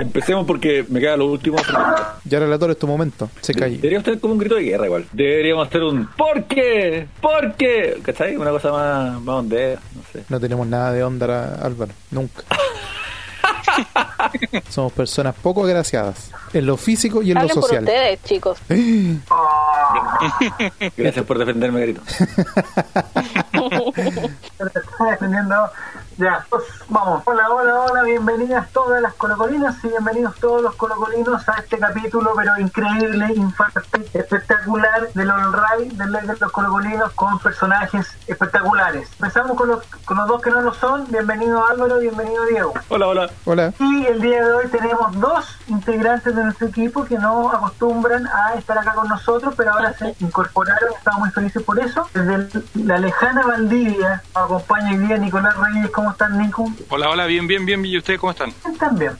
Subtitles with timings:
[0.00, 1.58] Empecemos porque me queda lo último.
[2.24, 3.28] Ya relator es tu momento.
[3.40, 3.70] Se cae.
[3.72, 5.06] Deberíamos tener como un grito de guerra igual.
[5.12, 7.06] Deberíamos hacer un ¿Por qué?
[7.20, 7.98] ¿Por qué?
[8.02, 8.36] ¿Cachai?
[8.36, 10.24] Una cosa más, más ondea, no sé.
[10.28, 11.92] No tenemos nada de onda, Álvaro.
[12.10, 12.42] Nunca.
[14.68, 16.30] Somos personas poco agraciadas.
[16.52, 17.84] En lo físico y en Hablen lo por social.
[17.84, 18.58] ustedes, chicos.
[20.96, 22.02] Gracias por defenderme, Garito.
[25.04, 25.70] defendiendo.
[26.20, 27.22] Ya, pues vamos.
[27.24, 32.32] Hola, hola, hola, bienvenidas todas las colocolinas y bienvenidos todos los colocolinos a este capítulo,
[32.36, 33.80] pero increíble, infarto,
[34.12, 39.08] espectacular del All Right, del Ley de los colocolinos con personajes espectaculares.
[39.12, 41.06] Empezamos con los, con los dos que no lo son.
[41.08, 42.74] Bienvenido Álvaro, bienvenido Diego.
[42.90, 43.30] Hola, hola.
[43.46, 43.72] Hola.
[43.78, 48.54] Y el día de hoy tenemos dos integrantes de nuestro equipo que no acostumbran a
[48.56, 52.06] estar acá con nosotros, pero ahora se incorporaron, estamos muy felices por eso.
[52.12, 55.90] Desde la lejana Valdivia acompaña hoy día Nicolás Reyes.
[55.90, 56.70] ¿Cómo están, Nico?
[56.88, 57.84] Hola, hola, bien, bien, bien.
[57.84, 58.50] ¿Y ustedes cómo están?
[58.50, 59.12] Están bien.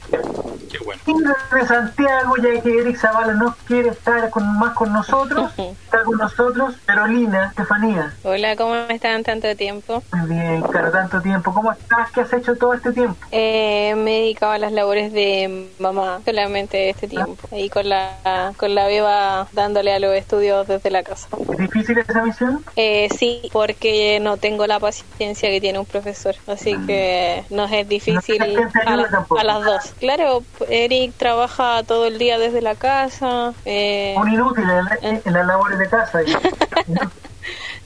[0.71, 1.01] Qué bueno.
[1.05, 6.17] Desde Santiago, ya que Eric Zavala no quiere estar con, más con nosotros, está con
[6.17, 8.13] nosotros Carolina Estefanía.
[8.23, 10.01] Hola, ¿cómo están tanto tiempo?
[10.13, 11.53] Muy bien, Caro, tanto tiempo.
[11.53, 12.11] ¿Cómo estás?
[12.11, 13.17] ¿Qué has hecho todo este tiempo?
[13.31, 17.35] Eh, me he dedicado a las labores de mamá solamente este tiempo.
[17.51, 21.27] Ahí con la, con la beba dándole a los estudios desde la casa.
[21.51, 22.63] ¿Es difícil esa misión?
[22.75, 26.35] Eh, sí, porque no tengo la paciencia que tiene un profesor.
[26.47, 29.39] Así que nos es difícil No a, la- tampoco.
[29.39, 29.93] a las dos.
[29.99, 33.53] Claro, Eric trabaja todo el día desde la casa.
[33.63, 34.65] Eh, Un inútil
[35.01, 36.19] en las labores de casa.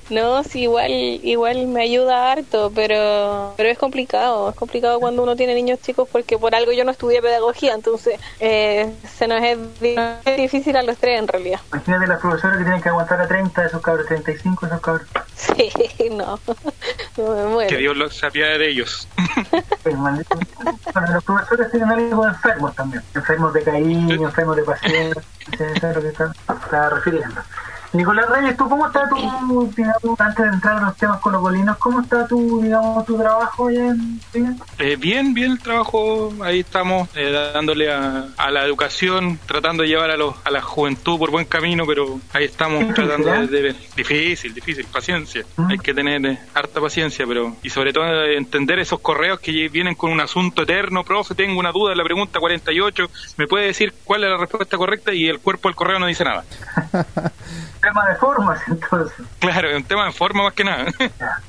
[0.09, 5.35] No, sí, igual, igual me ayuda harto, pero, pero es complicado, es complicado cuando uno
[5.35, 9.57] tiene niños chicos porque por algo yo no estudié pedagogía, entonces eh, se nos es,
[9.81, 9.95] di-
[10.25, 11.59] es difícil a los tres en realidad.
[11.73, 14.81] Imagínate las profesoras que tienen que aguantar a 30 de esos cabros, 35 de esos
[14.81, 15.07] cabros.
[15.35, 15.71] Sí,
[16.11, 16.39] no,
[17.17, 17.69] no me muero.
[17.69, 19.07] Que Dios los apiade de ellos.
[19.83, 20.35] Pues, maldito.
[20.93, 23.03] Bueno, los profesores tienen algo de enfermos también.
[23.13, 25.21] Enfermos de cariño, enfermos de paciencia.
[25.51, 27.39] Eso es lo que está, está refiriendo.
[27.95, 29.15] Nicolás Reyes, ¿tú cómo está tu,
[29.75, 34.19] digamos, antes de entrar a los temas colocolinos, cómo está tu, digamos, tu trabajo en?
[34.79, 36.33] Eh, bien, bien el trabajo.
[36.43, 40.61] Ahí estamos eh, dándole a, a la educación, tratando de llevar a, los, a la
[40.61, 43.47] juventud por buen camino, pero ahí estamos tratando de, ¿eh?
[43.47, 45.43] de- Difícil, difícil, paciencia.
[45.55, 45.69] Mm.
[45.71, 49.69] Hay que tener eh, harta paciencia, pero y sobre todo eh, entender esos correos que
[49.69, 51.03] vienen con un asunto eterno.
[51.03, 53.09] Profe, tengo una duda en la pregunta 48.
[53.37, 55.13] ¿Me puede decir cuál es la respuesta correcta?
[55.13, 56.43] Y el cuerpo del correo no dice nada.
[57.85, 59.25] Tema de formas, entonces.
[59.39, 60.85] Claro, es un tema de forma más que nada.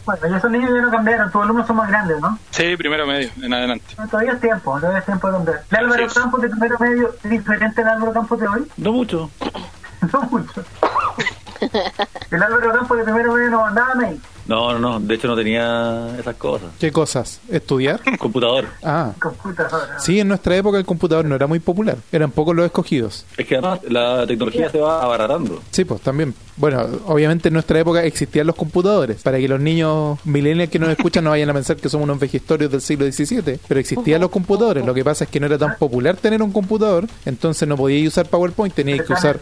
[0.04, 2.38] Bueno, ya esos niños ya no cambiaron, tus alumnos son más grandes, ¿no?
[2.50, 3.86] sí, primero medio, en adelante.
[3.98, 5.62] No, Todavía es tiempo, todavía es tiempo de cambiar.
[5.70, 6.06] ¿El Álvaro.
[6.14, 8.70] Campos de primero medio es diferente al Álvaro Campos de hoy?
[8.76, 9.30] No mucho.
[10.12, 10.62] No mucho.
[12.30, 14.20] El Álvaro Campos de primero medio no mandaba mail.
[14.48, 15.00] No, no, no.
[15.00, 16.68] De hecho, no tenía esas cosas.
[16.78, 17.40] ¿Qué cosas?
[17.50, 18.00] ¿Estudiar?
[18.18, 18.66] Computador.
[18.82, 19.12] Ah.
[19.20, 19.98] Computadora.
[19.98, 21.96] Sí, en nuestra época el computador no era muy popular.
[22.12, 23.24] Eran pocos los escogidos.
[23.36, 25.62] Es que además la tecnología se va abaratando.
[25.70, 26.34] Sí, pues también.
[26.56, 29.22] Bueno, obviamente en nuestra época existían los computadores.
[29.22, 32.18] Para que los niños millennials que nos escuchan no vayan a pensar que somos unos
[32.18, 33.58] vejestorios del siglo XVII.
[33.66, 34.86] Pero existían los computadores.
[34.86, 37.06] Lo que pasa es que no era tan popular tener un computador.
[37.24, 38.74] Entonces no podíais usar PowerPoint.
[38.74, 39.40] Teníais que usar,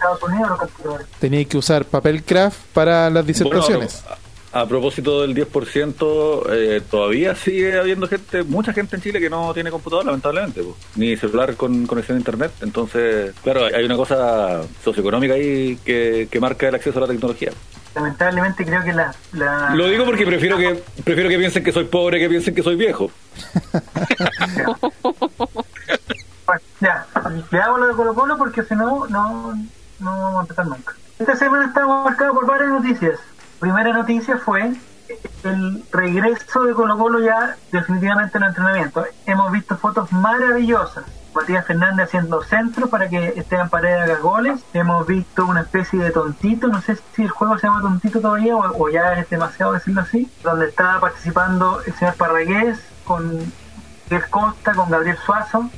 [1.20, 4.02] teníais que usar papel craft para las disertaciones.
[4.04, 4.23] Bueno,
[4.54, 9.52] a, propósito del 10%, eh, todavía sigue habiendo gente, mucha gente en Chile que no
[9.52, 10.62] tiene computador, lamentablemente.
[10.62, 10.76] po.
[10.96, 12.52] Ni celular con conexión a internet.
[12.60, 17.50] Entonces, claro, hay una cosa socioeconómica ahí que, que marca el acceso a la tecnología.
[17.94, 19.14] Lamentablemente creo que la...
[19.32, 22.62] la Lo digo porque prefiero que prefiero que piensen que soy pobre que piensen que
[22.62, 23.10] soy viejo.
[26.80, 27.06] Ya,
[27.50, 29.54] le hago lo de Colo Colo porque si no, no,
[30.00, 30.94] no vamos a empezar nunca.
[31.18, 33.18] Esta semana está marcada por varias noticias.
[33.64, 34.74] Primera noticia fue
[35.42, 39.06] el regreso de Colo Colo ya definitivamente en el entrenamiento.
[39.24, 41.06] Hemos visto fotos maravillosas.
[41.34, 44.62] Matías Fernández haciendo centro para que Esteban Paredes haga goles.
[44.74, 48.54] Hemos visto una especie de tontito, no sé si el juego se llama tontito todavía
[48.54, 53.38] o, ya es demasiado decirlo así, donde está participando el señor Parragués con
[54.10, 55.70] Miguel Costa, con Gabriel Suazo,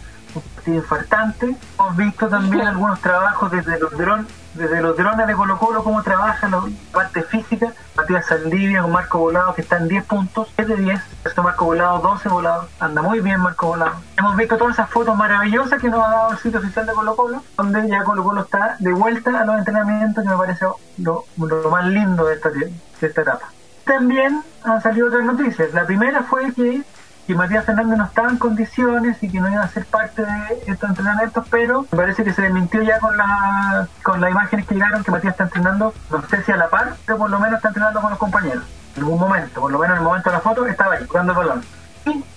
[0.66, 1.56] partido infartante.
[1.78, 6.02] Hemos visto también algunos trabajos desde los drones, desde los drones de Colo Colo, cómo
[6.02, 7.72] trabajan la parte física.
[7.96, 11.00] Matías Saldivia con Marco Volado que está en 10 puntos, 7 de 10.
[11.24, 12.66] Esto Marco Volado, 12 volados.
[12.80, 13.96] Anda muy bien Marco Volado.
[14.16, 17.16] Hemos visto todas esas fotos maravillosas que nos ha dado el sitio oficial de Colo
[17.16, 20.66] Colo, donde ya Colo Colo está de vuelta a los entrenamientos, que me parece
[20.98, 23.48] lo, lo más lindo de esta, de esta etapa.
[23.84, 25.72] También han salido otras noticias.
[25.72, 26.82] La primera fue que
[27.26, 30.62] que Matías Fernández no estaba en condiciones y que no iba a ser parte de
[30.66, 34.74] estos entrenamientos, pero me parece que se desmintió ya con la con las imágenes que
[34.74, 37.56] llegaron que Matías está entrenando, no sé si a la par, pero por lo menos
[37.56, 38.62] está entrenando con los compañeros.
[38.96, 41.32] En algún momento, por lo menos en el momento de la foto, estaba ahí, jugando
[41.32, 41.62] el balón.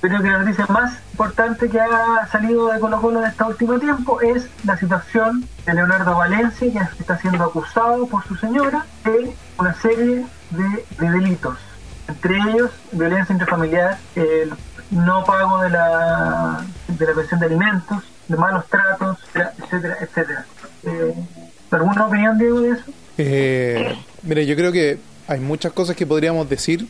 [0.01, 3.79] creo que la noticia más importante que ha salido de Colo Colo en este último
[3.79, 9.35] tiempo es la situación de Leonardo Valencia, que está siendo acusado por su señora de
[9.59, 11.57] una serie de, de delitos,
[12.07, 14.53] entre ellos violencia intrafamiliar, el
[14.91, 20.45] no pago de la, de la pensión de alimentos, de malos tratos, etcétera, etcétera.
[20.83, 21.13] Eh,
[21.71, 22.83] ¿Alguna opinión, Diego, de eso?
[23.17, 24.97] Eh, mire, yo creo que
[25.27, 26.87] hay muchas cosas que podríamos decir,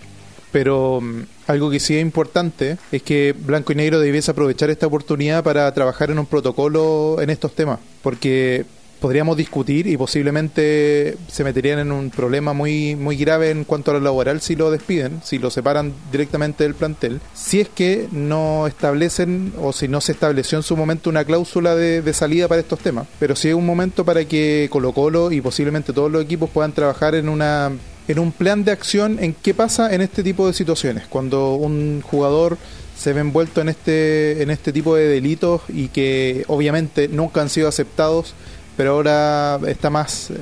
[0.52, 4.88] pero mm, algo que sí es importante es que Blanco y Negro debiese aprovechar esta
[4.88, 8.66] oportunidad para trabajar en un protocolo en estos temas, porque
[9.00, 13.94] podríamos discutir y posiblemente se meterían en un problema muy muy grave en cuanto a
[13.96, 18.68] lo laboral si lo despiden, si lo separan directamente del plantel, si es que no
[18.68, 22.62] establecen o si no se estableció en su momento una cláusula de, de salida para
[22.62, 23.08] estos temas.
[23.20, 26.74] Pero sí es un momento para que Colo Colo y posiblemente todos los equipos puedan
[26.74, 27.72] trabajar en una
[28.08, 32.02] en un plan de acción en qué pasa en este tipo de situaciones, cuando un
[32.02, 32.58] jugador
[32.98, 37.50] se ve envuelto en este en este tipo de delitos y que obviamente nunca han
[37.50, 38.34] sido aceptados
[38.80, 40.36] pero ahora está más, eh,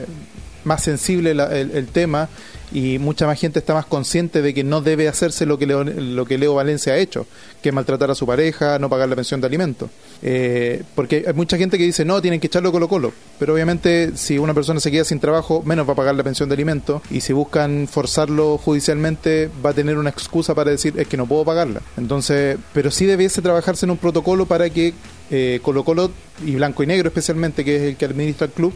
[0.64, 2.30] más sensible el, el, tema
[2.72, 5.84] y mucha más gente está más consciente de que no debe hacerse lo que Leo,
[5.84, 7.26] lo que Leo Valencia ha hecho,
[7.62, 9.90] que es maltratar a su pareja, no pagar la pensión de alimentos.
[10.22, 14.12] Eh, porque hay mucha gente que dice, no, tienen que echarlo Colo Colo, pero obviamente
[14.16, 17.02] si una persona se queda sin trabajo, menos va a pagar la pensión de alimentos,
[17.10, 21.26] y si buscan forzarlo judicialmente, va a tener una excusa para decir, es que no
[21.26, 21.82] puedo pagarla.
[21.98, 24.94] Entonces, pero sí debiese trabajarse en un protocolo para que
[25.30, 26.12] eh, Colo Colo
[26.46, 28.74] y Blanco y Negro especialmente, que es el que administra el club,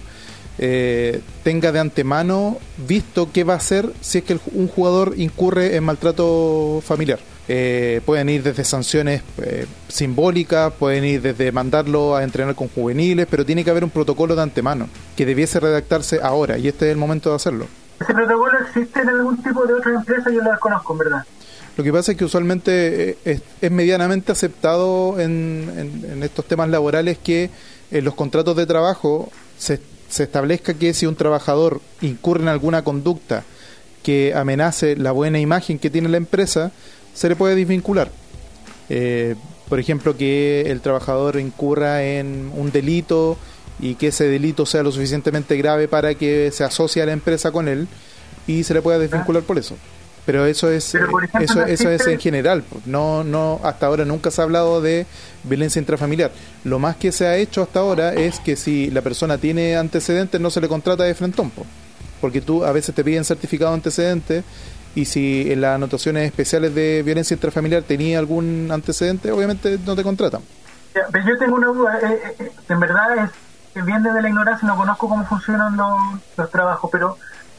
[0.63, 5.75] eh, tenga de antemano visto qué va a hacer si es que un jugador incurre
[5.75, 7.17] en maltrato familiar.
[7.47, 13.25] Eh, pueden ir desde sanciones eh, simbólicas, pueden ir desde mandarlo a entrenar con juveniles,
[13.29, 14.87] pero tiene que haber un protocolo de antemano
[15.17, 17.65] que debiese redactarse ahora y este es el momento de hacerlo.
[17.99, 20.29] ¿Ese protocolo existe en algún tipo de otra empresa?
[20.29, 21.25] Yo lo desconozco, en verdad.
[21.75, 27.17] Lo que pasa es que usualmente es, es medianamente aceptado en, en, estos temas laborales
[27.17, 27.49] que
[27.89, 29.79] en los contratos de trabajo se,
[30.11, 33.43] se establezca que si un trabajador incurre en alguna conducta
[34.03, 36.71] que amenace la buena imagen que tiene la empresa,
[37.13, 38.11] se le puede desvincular.
[38.89, 39.35] Eh,
[39.69, 43.37] por ejemplo, que el trabajador incurra en un delito
[43.79, 47.51] y que ese delito sea lo suficientemente grave para que se asocie a la empresa
[47.51, 47.87] con él
[48.47, 49.77] y se le pueda desvincular por eso.
[50.25, 50.93] Pero eso es
[51.39, 52.63] eso, eso es en general.
[52.85, 55.05] No no hasta ahora nunca se ha hablado de
[55.43, 56.31] violencia intrafamiliar.
[56.63, 60.39] Lo más que se ha hecho hasta ahora es que si la persona tiene antecedentes
[60.39, 61.51] no se le contrata de frentón,
[62.19, 64.43] porque tú a veces te piden certificado de antecedentes
[64.93, 70.03] y si en las anotaciones especiales de violencia intrafamiliar tenía algún antecedente, obviamente no te
[70.03, 70.41] contratan.
[70.93, 73.31] Pero yo tengo una duda, eh, eh, eh, en verdad
[73.73, 75.97] es bien desde la ignorancia, no conozco cómo funcionan los,
[76.35, 77.17] los trabajos, pero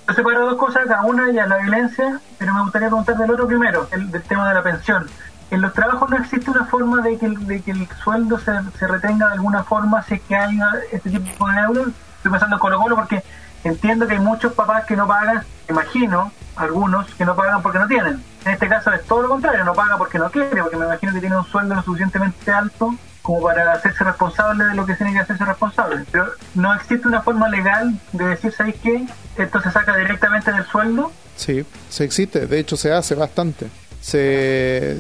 [0.08, 3.46] yo separo dos cosas cada Una ya la violencia, pero me gustaría preguntar del otro
[3.46, 5.06] primero, el del tema de la pensión.
[5.50, 9.64] En los trabajos no existe una forma de que el, sueldo se, retenga de alguna
[9.64, 10.58] forma si es que hay
[10.90, 11.88] este tipo de euros.
[12.16, 13.22] Estoy pensando en Colo Colo porque
[13.64, 17.87] entiendo que hay muchos papás que no pagan, imagino, algunos que no pagan porque no
[17.87, 18.22] tienen.
[18.44, 21.12] En este caso es todo lo contrario, no paga porque no quiere, porque me imagino
[21.12, 25.12] que tiene un sueldo lo suficientemente alto como para hacerse responsable de lo que tiene
[25.12, 26.04] que hacerse responsable.
[26.10, 29.06] Pero no existe una forma legal de decir, ¿sabéis qué?
[29.38, 31.12] Esto se saca directamente del sueldo.
[31.36, 33.69] Sí, se existe, de hecho se hace bastante.
[34.00, 34.98] Se...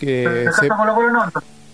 [0.00, 0.68] que se,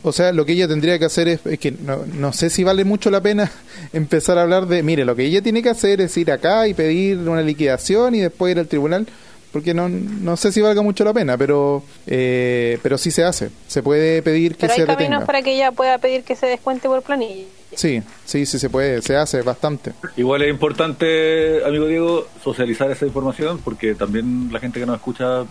[0.03, 2.65] o sea, lo que ella tendría que hacer es, es que no, no, sé si
[2.65, 3.51] vale mucho la pena
[3.93, 6.75] empezar a hablar de, mire, lo que ella tiene que hacer es ir acá y
[6.75, 9.07] pedir una liquidación y después ir al tribunal,
[9.53, 13.51] porque no, no sé si valga mucho la pena, pero eh, pero sí se hace.
[13.67, 16.47] Se puede pedir que pero se hay caminos para que ella pueda pedir que se
[16.47, 17.47] descuente por planilla.
[17.75, 19.93] Sí, sí, sí se puede, se hace bastante.
[20.17, 25.45] Igual es importante, amigo Diego, socializar esa información porque también la gente que nos escucha,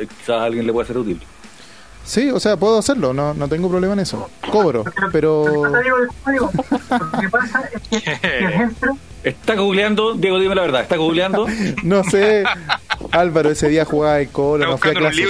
[0.00, 1.20] quizás a alguien le puede ser útil.
[2.04, 4.28] Sí, o sea, puedo hacerlo, no, no tengo problema en eso.
[4.50, 5.44] Cobro, pero...
[5.64, 8.96] Lo que pasa es que el ejemplo...
[9.22, 10.14] ¿Está googleando?
[10.14, 11.46] Diego, dime la verdad, ¿está googleando?
[11.84, 12.44] no sé.
[13.12, 15.28] Álvaro, ese día jugaba el colo, no fui a clases.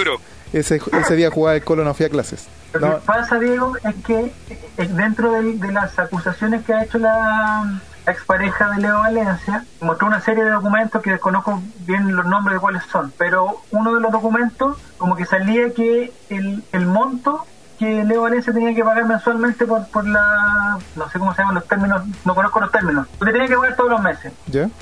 [0.53, 2.49] Ese, ese día jugaba el colo, no fui a clases.
[2.73, 2.95] Lo no.
[2.95, 4.33] que pasa, Diego, es que
[4.77, 10.21] dentro de, de las acusaciones que ha hecho la expareja de Leo Valencia, mostró una
[10.21, 14.11] serie de documentos que desconozco bien los nombres de cuáles son, pero uno de los
[14.11, 17.47] documentos como que salía que el, el monto
[17.79, 21.57] que Leo Valencia tenía que pagar mensualmente por, por la, no sé cómo se llaman
[21.57, 24.33] los términos, no conozco los términos, lo que tenía que pagar todos los meses,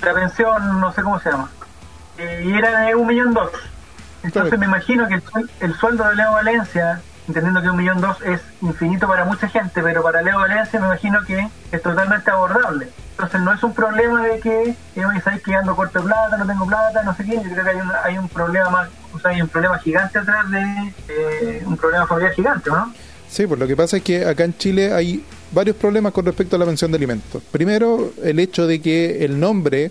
[0.03, 1.51] la pensión, no sé cómo se llama,
[2.19, 3.51] eh, y era de un millón dos.
[4.23, 5.23] Entonces me imagino que el,
[5.61, 7.01] el sueldo de Leo Valencia
[7.31, 10.87] entendiendo que un millón dos es infinito para mucha gente, pero para Leo Valencia me
[10.87, 12.91] imagino que es totalmente abordable.
[13.23, 16.67] Entonces no es un problema de que, eh, sabéis que corto de plata, no tengo
[16.67, 19.31] plata, no sé qué, yo creo que hay un, hay un problema más, o sea,
[19.33, 22.95] hay un problema gigante atrás de eh, un problema familiar gigante, ¿no?
[23.29, 26.57] Sí, pues lo que pasa es que acá en Chile hay varios problemas con respecto
[26.57, 27.43] a la pensión de alimentos.
[27.53, 29.91] Primero, el hecho de que el nombre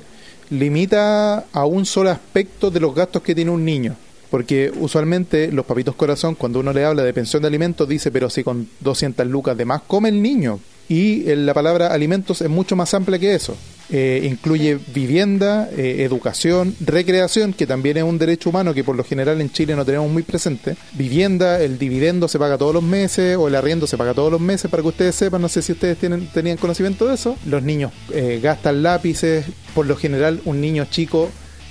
[0.50, 3.96] limita a un solo aspecto de los gastos que tiene un niño.
[4.30, 8.30] Porque usualmente los papitos corazón, cuando uno le habla de pensión de alimentos, dice, pero
[8.30, 10.60] si con 200 lucas de más come el niño.
[10.89, 13.55] Y eh, la palabra alimentos es mucho más amplia que eso.
[13.91, 19.03] Eh, incluye vivienda, eh, educación, recreación, que también es un derecho humano que por lo
[19.03, 20.75] general en Chile no tenemos muy presente.
[20.93, 24.41] Vivienda, el dividendo se paga todos los meses o el arriendo se paga todos los
[24.41, 27.38] meses para que ustedes sepan, no sé si ustedes tienen, tenían conocimiento de eso.
[27.46, 27.91] Los niños
[28.41, 31.29] gastan lápices, por lo general un niño chico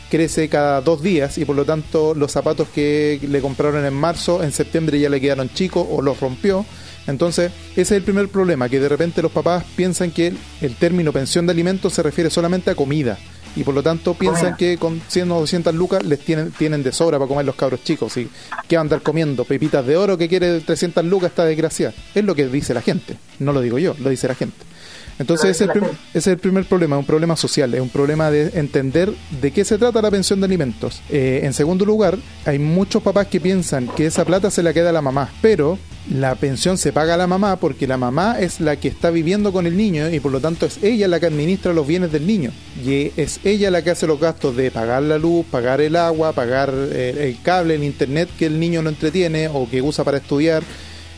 [0.08, 4.42] crece cada dos días y por lo tanto los zapatos que le compraron en marzo,
[4.42, 6.64] en septiembre ya le quedaron chicos o los rompió.
[7.08, 11.10] Entonces, ese es el primer problema, que de repente los papás piensan que el, término
[11.10, 13.18] pensión de alimentos se refiere solamente a comida.
[13.56, 16.92] Y por lo tanto piensan que con 100 o 200 lucas les tienen, tienen de
[16.92, 18.14] sobra para comer los cabros chicos.
[18.18, 18.28] Y
[18.68, 21.94] que van a andar comiendo pepitas de oro que quiere 300 lucas está desgraciada.
[22.14, 24.68] Es lo que dice la gente, no lo digo yo, lo dice la gente.
[25.18, 25.68] Entonces ese
[26.14, 29.78] es, el primer problema, un problema social, es un problema de entender de qué se
[29.78, 31.02] trata la pensión de alimentos.
[31.10, 34.90] Eh, en segundo lugar, hay muchos papás que piensan que esa plata se la queda
[34.90, 35.78] a la mamá, pero
[36.10, 39.52] la pensión se paga a la mamá porque la mamá es la que está viviendo
[39.52, 42.26] con el niño y por lo tanto es ella la que administra los bienes del
[42.26, 42.50] niño.
[42.82, 46.32] Y es ella la que hace los gastos de pagar la luz, pagar el agua,
[46.32, 50.18] pagar eh, el cable, el internet que el niño no entretiene o que usa para
[50.18, 50.62] estudiar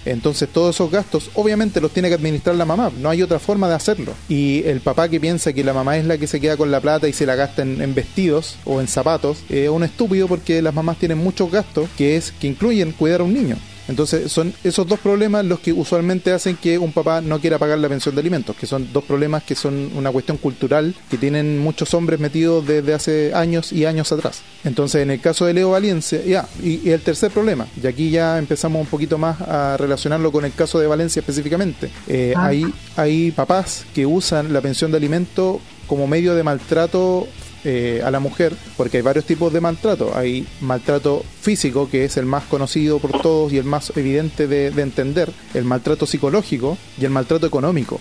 [0.05, 3.69] entonces todos esos gastos obviamente los tiene que administrar la mamá, no hay otra forma
[3.69, 4.13] de hacerlo.
[4.29, 6.81] Y el papá que piensa que la mamá es la que se queda con la
[6.81, 10.75] plata y se la gasta en, vestidos o en zapatos, es un estúpido porque las
[10.75, 13.57] mamás tienen muchos gastos que es que incluyen cuidar a un niño.
[13.89, 17.79] Entonces son esos dos problemas los que usualmente hacen que un papá no quiera pagar
[17.79, 21.59] la pensión de alimentos, que son dos problemas que son una cuestión cultural que tienen
[21.59, 24.43] muchos hombres metidos desde hace años y años atrás.
[24.65, 28.39] Entonces en el caso de Leo Valencia, ya, y, el tercer problema, y aquí ya
[28.39, 32.47] empezamos un poquito más a relacionarlo con el caso de Valencia específicamente, eh, ah.
[32.47, 37.27] hay, hay papás que usan la pensión de alimentos como medio de maltrato
[37.65, 40.17] eh, a la mujer, porque hay varios tipos de maltrato.
[40.17, 44.69] Hay maltrato físico, que es el más conocido por todos y el más evidente de,
[44.81, 48.01] entender, el maltrato psicológico y el maltrato económico,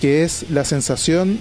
[0.00, 1.38] que es la sensación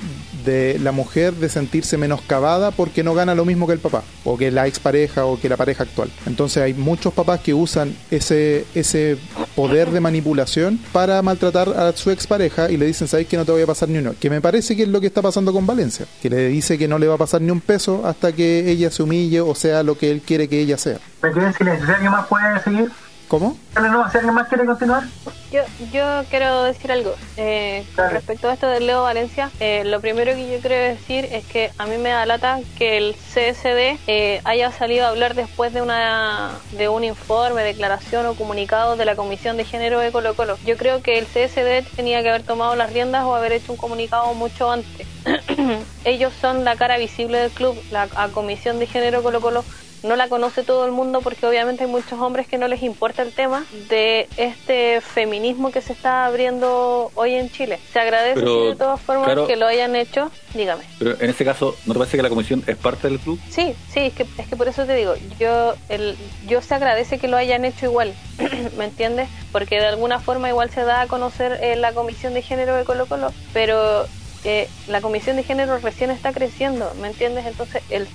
[0.47, 4.37] de la mujer de sentirse menoscabada porque no gana lo mismo que el papá, o
[4.37, 6.09] que la expareja o que la pareja actual.
[6.25, 9.17] Entonces hay muchos papás que usan ese, ese
[9.55, 13.51] poder de manipulación para maltratar a su expareja y le dicen, ¿sabes que no te
[13.51, 14.15] voy a pasar ni uno?
[14.19, 16.87] Que me parece que es lo que está pasando con Valencia, que le dice que
[16.87, 19.83] no le va a pasar ni un peso hasta que ella se humille o sea
[19.83, 20.99] lo que él quiere que ella sea.
[21.21, 21.93] ¿Me quedé en silencio?
[21.93, 22.91] ¿Alguien más puede seguir?
[23.27, 23.57] ¿Cómo?
[23.75, 25.03] No, si alguien más quiere continuar.
[25.51, 27.13] Yo, yo quiero decir algo.
[27.35, 31.25] Eh, con respecto a esto de Leo Valencia, eh, lo primero que yo quiero decir
[31.25, 35.35] es que a mí me da lata que el CSD eh, haya salido a hablar
[35.35, 40.11] después de una de un informe, declaración o comunicado de la Comisión de Género de
[40.11, 40.57] Colo Colo.
[40.65, 43.77] Yo creo que el CSD tenía que haber tomado las riendas o haber hecho un
[43.77, 45.05] comunicado mucho antes.
[46.05, 49.65] Ellos son la cara visible del club, la Comisión de Género Colo Colo
[50.07, 53.21] no la conoce todo el mundo porque obviamente hay muchos hombres que no les importa
[53.21, 57.79] el tema de este feminismo que se está abriendo hoy en Chile.
[57.91, 60.31] Se agradece de todas formas que lo hayan hecho.
[60.53, 60.83] Dígame.
[60.97, 63.39] Pero en este caso, ¿no te parece que la comisión es parte del club?
[63.49, 67.19] Sí, sí, es que, es que por eso te digo, yo, el, yo se agradece
[67.19, 68.13] que lo hayan hecho igual,
[68.77, 69.29] ¿me entiendes?
[69.51, 72.85] Porque de alguna forma igual se da a conocer eh, la comisión de género de
[72.85, 74.05] Colo Colo, pero
[74.43, 77.45] eh, la comisión de género recién está creciendo, ¿me entiendes?
[77.45, 78.07] Entonces el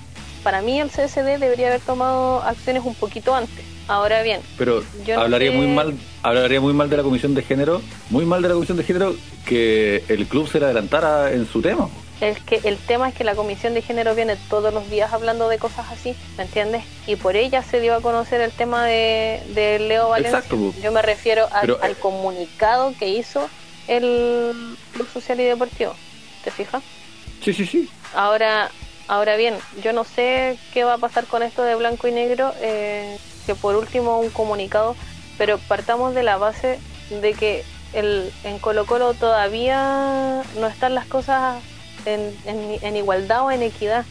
[0.43, 3.65] para mí el CSD debería haber tomado acciones un poquito antes.
[3.87, 7.81] Ahora bien, pero yo hablaría muy mal, hablaría muy mal de la comisión de género,
[8.09, 9.13] muy mal de la comisión de género
[9.45, 11.89] que el club se le adelantara en su tema.
[12.21, 15.49] Es que el tema es que la comisión de género viene todos los días hablando
[15.49, 16.85] de cosas así, ¿me entiendes?
[17.07, 20.37] Y por ella se dio a conocer el tema de, Leo Valencia.
[20.37, 20.73] Exacto.
[20.81, 23.49] Yo me refiero al eh, comunicado que hizo
[23.89, 24.53] el
[24.93, 25.93] Club Social y Deportivo.
[26.45, 26.81] ¿Te fijas?
[27.43, 27.89] Sí, sí, sí.
[28.15, 28.71] Ahora,
[29.07, 32.53] Ahora bien, yo no sé qué va a pasar con esto de blanco y negro,
[32.61, 34.95] eh, que por último un comunicado,
[35.37, 36.79] pero partamos de la base
[37.09, 41.61] de que el, en Colo Colo todavía no están las cosas
[42.05, 44.05] en, en, igualdad o en equidad,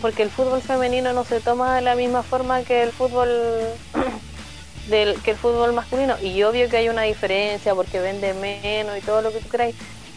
[0.00, 3.28] Porque el fútbol femenino no se toma de la misma forma que el fútbol
[4.88, 6.16] del, que el fútbol masculino.
[6.22, 9.76] Y obvio que hay una diferencia porque vende menos y todo lo que tú creáis,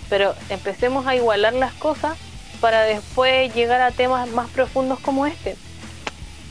[0.09, 2.17] pero empecemos a igualar las cosas
[2.61, 5.57] para después llegar a temas más profundos como este.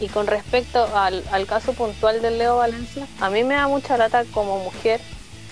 [0.00, 4.24] Y con respecto al, caso puntual del Leo Valencia, a mí me da mucha lata
[4.32, 5.00] como mujer,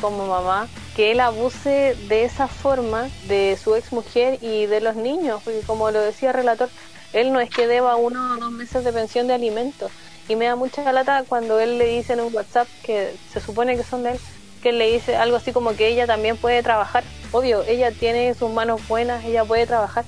[0.00, 4.96] como mamá, que él abuse de esa forma de su ex mujer y de los
[4.96, 6.70] niños, porque como lo decía el relator,
[7.12, 9.90] él no es que deba uno o dos meses de pensión de alimentos,
[10.28, 13.76] Y me da mucha lata cuando él le dice en un WhatsApp que se supone
[13.76, 14.18] que son de él,
[14.62, 17.04] que él le dice algo así como que ella también puede trabajar.
[17.32, 20.04] Obvio, ella tiene sus manos buenas, ella puede trabajar,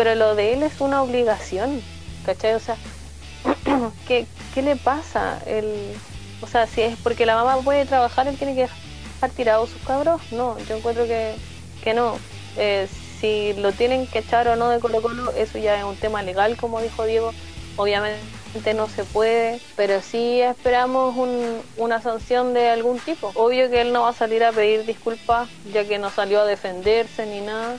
[0.00, 1.82] pero lo de él es una obligación,
[2.24, 2.54] ¿cachai?
[2.54, 2.78] O sea,
[4.08, 5.42] ¿qué, qué le pasa?
[5.44, 5.92] El,
[6.40, 9.82] o sea, si es porque la mamá puede trabajar, él tiene que dejar tirados sus
[9.82, 10.22] cabros.
[10.32, 11.34] No, yo encuentro que,
[11.84, 12.16] que no.
[12.56, 12.88] Eh,
[13.20, 16.22] si lo tienen que echar o no de Colo Colo, eso ya es un tema
[16.22, 17.34] legal, como dijo Diego.
[17.76, 23.32] Obviamente no se puede, pero sí esperamos un, una sanción de algún tipo.
[23.34, 26.46] Obvio que él no va a salir a pedir disculpas, ya que no salió a
[26.46, 27.76] defenderse ni nada,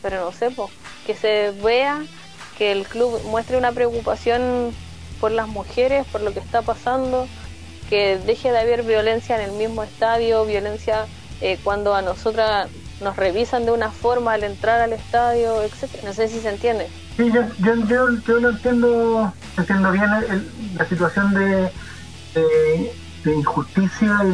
[0.00, 0.70] pero no sé, pues,
[1.08, 2.02] que se vea,
[2.58, 4.74] que el club muestre una preocupación
[5.20, 7.26] por las mujeres, por lo que está pasando,
[7.88, 11.06] que deje de haber violencia en el mismo estadio, violencia
[11.40, 12.68] eh, cuando a nosotras
[13.00, 16.02] nos revisan de una forma al entrar al estadio, etcétera.
[16.04, 16.88] No sé si se entiende.
[17.16, 20.10] Sí, yo, yo, yo, yo lo entiendo, entiendo bien
[20.76, 21.70] la situación de,
[22.34, 24.30] de, injusticia y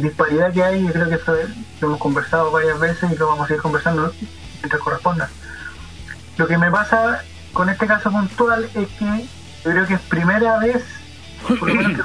[0.00, 0.84] de disparidad que hay.
[0.84, 1.48] Yo creo que eso es-
[1.80, 4.12] lo hemos conversado varias veces y lo vamos a ir conversando
[4.62, 5.30] mientras corresponda.
[6.36, 7.22] Lo que me pasa
[7.52, 9.26] con este caso puntual es que
[9.64, 10.84] yo creo que es primera vez,
[11.46, 11.96] por que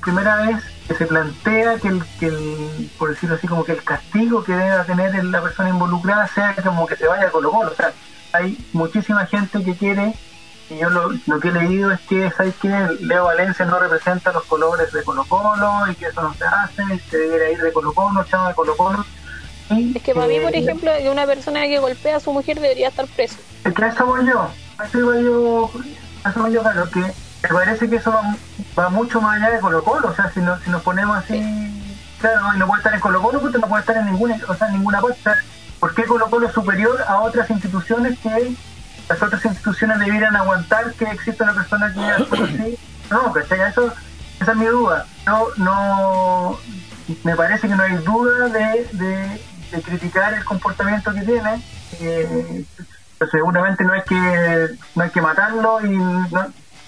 [0.00, 4.44] primera vez que se plantea que el, que por decirlo así, como que el castigo
[4.44, 7.70] que debe tener la persona involucrada sea como que se vaya a Colo Colo.
[7.70, 7.92] O sea,
[8.32, 10.14] hay muchísima gente que quiere,
[10.68, 12.68] y yo lo, que he leído es que, ¿sabes qué?
[13.00, 16.82] Leo Valencia no representa los colores de Colo Colo y que eso no se hace,
[16.94, 19.04] y se debería ir de Colo Colo, echado de Colo Colo.
[19.70, 22.88] Es que para mí, por ejemplo, que una persona que golpea a su mujer debería
[22.88, 23.36] estar preso.
[23.64, 25.70] Es que a eso voy yo, a eso voy yo,
[26.22, 28.36] a eso voy yo, claro, que me parece que eso va,
[28.78, 31.42] va mucho más allá de Colo Colo, o sea, si, no, si nos ponemos así,
[32.20, 34.54] claro, y no puede estar en Colo Colo, pues no puede estar en ninguna, o
[34.54, 35.30] sea, en ninguna parte.
[35.80, 38.54] ¿Por qué Colo Colo es superior a otras instituciones que
[39.08, 42.78] las otras instituciones debieran aguantar que exista una persona que así?
[43.10, 43.60] No, ¿cachai?
[43.60, 43.92] Eso,
[44.40, 45.06] esa es mi duda.
[45.26, 46.58] No, no,
[47.22, 49.42] me parece que no hay duda de, de,
[49.76, 51.62] de criticar el comportamiento que tiene.
[52.00, 52.64] Eh,
[53.18, 56.28] pero seguramente no hay que no hay que matarlo y no,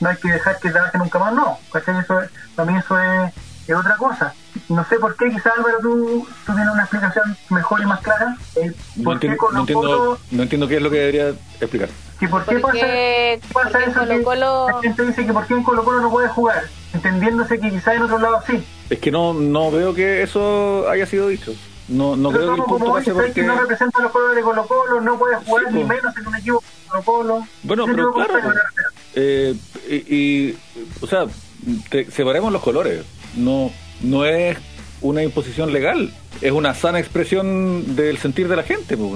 [0.00, 1.58] no hay que dejar que trabaje nunca más, no.
[1.72, 1.98] ¿cachai?
[2.00, 2.30] Eso es,
[2.66, 3.32] mí eso es,
[3.68, 4.34] es otra cosa.
[4.68, 8.36] No sé por qué, quizás Álvaro, tú, tú tienes una explicación mejor y más clara.
[8.56, 11.28] Eh, No ¿Por qué entiendo, no, entiendo, Colo- no entiendo qué es lo que debería
[11.60, 11.88] explicar.
[12.18, 14.66] que por qué pasa, Porque, pasa porque eso Colo que Colo...
[14.70, 17.94] la gente dice que por qué en Colo Colo no puede jugar, entendiéndose que quizás
[17.96, 18.66] en otro lado sí.
[18.90, 21.52] Es que no, no veo que eso haya sido dicho.
[21.88, 23.32] No, no Pero creo que el punto pase porque...
[23.32, 25.88] que no representa los colores de Colo Colo, no puede jugar Sí, ni po.
[25.88, 27.46] menos en un equipo de Colo Colo.
[27.62, 28.56] Bueno, pero claro, pues,
[29.14, 29.54] eh,
[29.88, 30.58] y, y,
[31.00, 31.26] o sea,
[31.90, 33.04] te- separemos los colores.
[33.36, 33.70] No,
[34.02, 34.58] no es
[35.00, 38.96] una imposición legal, es una sana expresión del sentir de la gente.
[38.96, 39.12] pues,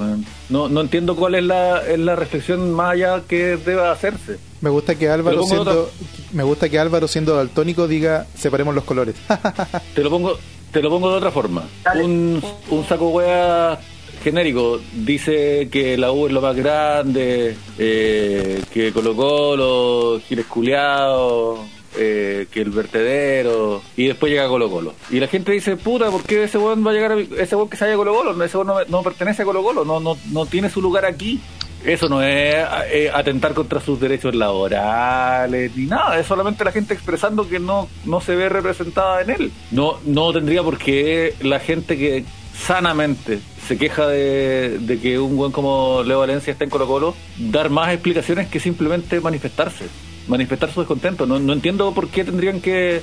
[0.48, 4.38] no, no entiendo cuál es la, es la reflexión más allá que deba hacerse.
[4.61, 5.90] Me gusta que Álvaro siendo
[6.33, 9.16] me gusta que Álvaro siendo daltónico diga separemos los colores.
[9.94, 10.37] Te lo pongo,
[10.73, 11.64] te lo pongo de otra forma.
[12.03, 13.79] Un, un saco hueá
[14.23, 21.64] genérico dice que la U es lo más grande, eh, que Colo Colo, Giles Culeado,
[21.96, 24.94] eh, que el vertedero, y después llega Colo Colo.
[25.11, 27.68] Y la gente dice, puta, ¿por qué ese weón va a llegar a, ese weón
[27.68, 28.44] que se haya Colo Colo?
[28.44, 31.40] Ese weón no, no pertenece a Colo Colo, no, no, no tiene su lugar aquí.
[31.85, 32.57] Eso no es
[32.93, 37.88] eh, atentar contra sus derechos laborales ni nada, es solamente la gente expresando que no,
[38.05, 39.53] no se ve representada en él.
[39.71, 45.37] No, no tendría por qué la gente que sanamente se queja de, de que un
[45.37, 49.87] buen como Leo Valencia está en Colo Colo dar más explicaciones que simplemente manifestarse,
[50.29, 51.25] manifestar su descontento.
[51.27, 53.01] No, no entiendo por qué tendrían que,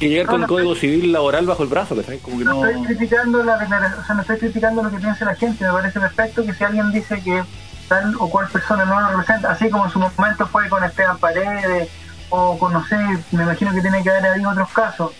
[0.00, 1.94] que llegar No, con no el Código estoy- Civil laboral bajo el brazo.
[2.22, 2.66] Como que No no...
[2.66, 3.54] estoy criticando la
[4.00, 6.64] o sea, no estoy criticando lo que piensa la gente, me parece perfecto que si
[6.64, 7.42] alguien dice que
[7.90, 11.18] tal o cual persona no lo representa, así como en su momento fue con Esteban
[11.18, 11.88] Paredes,
[12.28, 12.96] o con, no sé,
[13.32, 15.10] me imagino que tiene que haber habido otros casos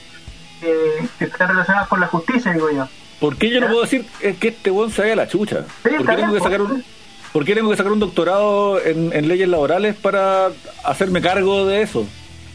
[0.62, 2.88] eh, que están relacionados con la justicia, digo yo.
[3.18, 5.64] ¿Por qué yo no puedo decir eh, que este weón se vaya a la chucha?
[5.82, 6.70] ¿Por está qué tengo bien, que sacar pues.
[6.70, 6.84] un...
[7.32, 10.48] ¿Por qué tengo que sacar un doctorado en, en leyes laborales para
[10.84, 12.06] hacerme cargo de eso?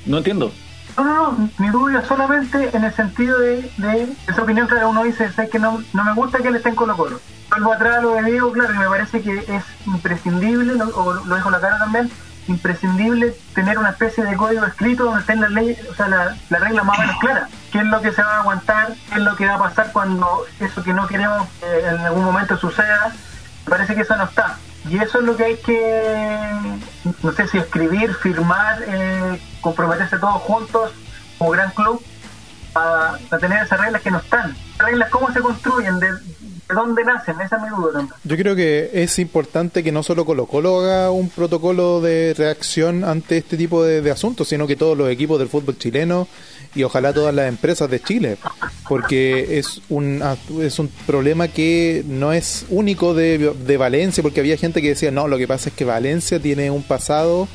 [0.05, 0.51] No entiendo.
[0.97, 4.89] No, no, no, mi duda es solamente en el sentido de, de esa opinión, claro,
[4.89, 7.19] uno dice, ¿sabes que no, no me gusta que él esté en Colo Colo.
[7.55, 11.35] Algo atrás lo de Diego, claro, que me parece que es imprescindible, lo- o lo
[11.35, 12.11] dijo la cara también,
[12.47, 16.59] imprescindible tener una especie de código escrito donde estén las leyes, o sea, la, la
[16.59, 17.47] regla más o menos clara.
[17.71, 18.93] ¿Qué es lo que se va a aguantar?
[19.09, 22.23] ¿Qué es lo que va a pasar cuando eso que no queremos eh, en algún
[22.25, 23.11] momento suceda?
[23.65, 24.57] Me parece que eso no está.
[24.87, 26.61] Y eso es lo que hay que,
[27.23, 30.91] no sé si escribir, firmar, eh, comprometerse todos juntos
[31.39, 32.03] como gran club
[32.75, 34.55] a, a tener esas reglas que no están.
[34.77, 36.09] Reglas cómo se construyen, de,
[36.67, 37.39] ¿De dónde nacen?
[37.41, 38.13] Esa me duda también.
[38.23, 43.03] Yo creo que es importante que no solo Colo Colo haga un protocolo de reacción
[43.03, 46.27] ante este tipo de, de asuntos, sino que todos los equipos del fútbol chileno
[46.73, 48.37] y ojalá todas las empresas de Chile,
[48.89, 50.21] porque es un,
[50.61, 55.09] es un problema que no es único de, de Valencia, porque había gente que decía,
[55.09, 57.47] no, lo que pasa es que Valencia tiene un pasado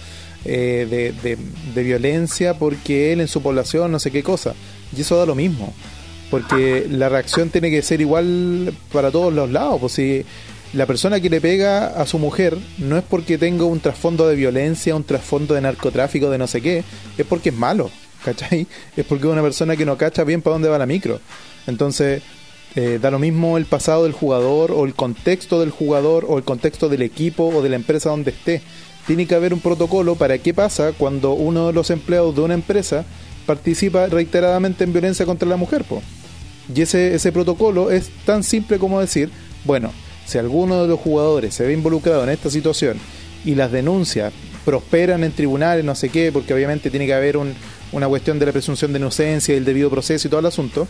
[0.46, 1.37] eh, de,
[1.75, 4.55] de violencia porque él en su población no sé qué cosa,
[4.96, 5.75] y eso da lo mismo
[6.31, 9.81] porque la reacción tiene que ser igual para todos los lados.
[9.81, 10.25] Pues si
[10.73, 14.37] la persona que le pega a su mujer no es porque tenga un trasfondo de
[14.37, 16.85] violencia, un trasfondo de narcotráfico, de no sé qué,
[17.19, 17.90] es porque es malo,
[18.25, 18.66] ¿cachai?
[18.97, 21.21] Es porque es una persona que no cacha bien para dónde va la micro.
[21.66, 22.23] Entonces,
[22.77, 26.45] eh, da lo mismo el pasado del jugador o el contexto del jugador o el
[26.45, 28.62] contexto del equipo o de la empresa donde esté.
[29.09, 32.55] Tiene que haber un protocolo para qué pasa cuando uno de los empleados de una
[32.55, 33.05] empresa
[33.46, 35.85] participa reiteradamente en violencia contra la mujer.
[36.74, 39.31] Y ese, ese protocolo es tan simple como decir,
[39.64, 39.92] bueno,
[40.26, 42.98] si alguno de los jugadores se ve involucrado en esta situación
[43.44, 44.33] y las denuncias
[44.64, 47.55] prosperan en tribunales, no sé qué, porque obviamente tiene que haber un,
[47.92, 50.87] una cuestión de la presunción de inocencia y el debido proceso y todo el asunto,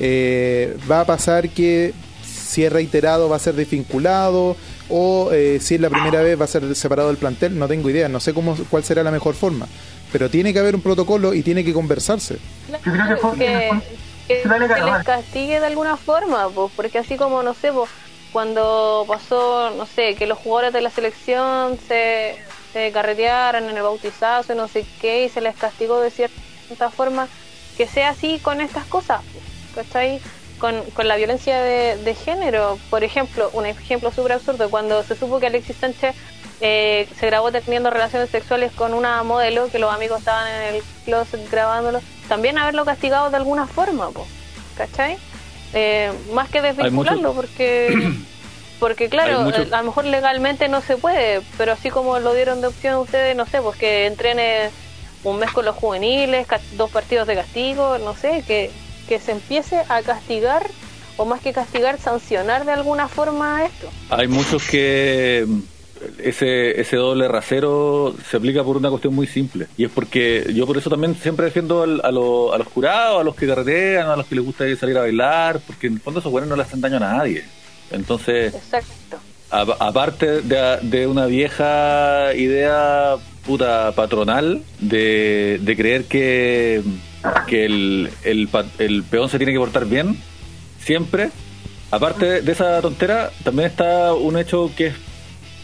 [0.00, 4.56] eh, va a pasar que si es reiterado va a ser desvinculado
[4.88, 7.88] o eh, si es la primera vez va a ser separado del plantel, no tengo
[7.90, 9.66] idea, no sé cómo cuál será la mejor forma,
[10.14, 12.38] pero tiene que haber un protocolo y tiene que conversarse.
[12.70, 13.82] Yo creo que fue- que,
[14.28, 14.92] que Carlos.
[14.98, 17.90] les castigue de alguna forma, pues, porque así como, no sé, pues,
[18.32, 22.36] cuando pasó, no sé, que los jugadores de la selección se,
[22.72, 26.90] se carretearan en el bautizazo y no sé qué, y se les castigó de cierta
[26.90, 27.26] forma,
[27.76, 29.20] que sea así con estas cosas,
[29.74, 30.20] pues, ¿cachai?
[30.60, 35.16] Con, con la violencia de, de género, por ejemplo, un ejemplo súper absurdo, cuando se
[35.16, 36.14] supo que Alexis Sánchez
[36.60, 40.82] eh, se grabó teniendo relaciones sexuales con una modelo, que los amigos estaban en el
[41.04, 44.26] closet grabándolo, también haberlo castigado de alguna forma, po,
[44.76, 45.18] ¿cachai?
[45.72, 48.12] Eh, más que desvincularlo, porque
[48.80, 52.34] porque claro, mucho- eh, a lo mejor legalmente no se puede, pero así como lo
[52.34, 54.70] dieron de opción ustedes, no sé, pues que entrene
[55.24, 58.70] un mes con los juveniles, dos partidos de castigo, no sé, que,
[59.08, 60.66] que se empiece a castigar,
[61.16, 63.88] o más que castigar, sancionar de alguna forma esto.
[64.10, 65.46] Hay muchos que
[66.22, 69.66] ese, ese doble rasero se aplica por una cuestión muy simple.
[69.76, 73.20] Y es porque yo por eso también siempre defiendo al- a, lo- a los curados,
[73.20, 76.00] a los que carretean, a los que les gusta salir a bailar, porque en el
[76.00, 77.44] fondo esos buenos no le hacen daño a nadie.
[77.90, 79.18] Entonces, Exacto.
[79.50, 86.82] aparte de, de una vieja idea puta patronal de, de creer que,
[87.46, 90.16] que el, el, el peón se tiene que portar bien,
[90.82, 91.30] siempre,
[91.90, 94.94] aparte de esa tontera, también está un hecho que es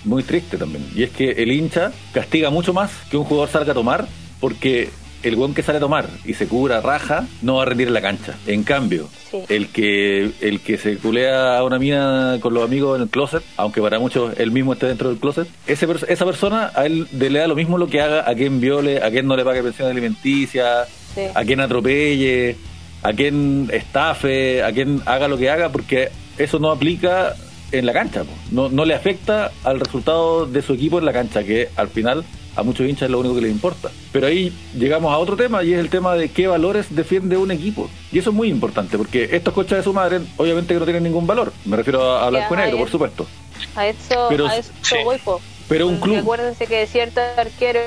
[0.05, 3.73] muy triste también, y es que el hincha castiga mucho más que un jugador salga
[3.73, 4.07] a tomar,
[4.41, 4.89] porque
[5.23, 7.93] el buen que sale a tomar y se cubra raja no va a rendir en
[7.95, 8.37] la cancha.
[8.47, 9.37] En cambio, Sí.
[9.51, 13.43] el que el que se culea a una mina con los amigos en el closet,
[13.59, 17.29] aunque para muchos él mismo esté dentro del closet, ese, esa persona a él le
[17.39, 19.91] da lo mismo lo que haga a quien viole, a quien no le pague pensión
[19.91, 21.21] alimenticia, Sí.
[21.35, 22.57] a quien atropelle,
[23.03, 26.09] a quien estafe, a quien haga lo que haga, porque
[26.39, 27.35] eso no aplica
[27.73, 31.45] en la cancha, no, no le afecta al resultado de su equipo en la cancha,
[31.45, 32.25] que al final
[32.57, 33.91] a muchos hinchas es lo único que les importa.
[34.13, 37.51] Pero ahí llegamos a otro tema y es el tema de qué valores defiende un
[37.53, 37.89] equipo.
[38.13, 41.05] Y eso es muy importante, porque estos coches de su madre obviamente que no tienen
[41.05, 41.53] ningún valor.
[41.65, 43.27] Me refiero a, a blanco y negro, por supuesto.
[43.77, 44.97] A eso, Pero- a eso sí.
[45.05, 45.41] voy, po.
[45.69, 47.81] Pero un club- Recuérdense que cierto arquero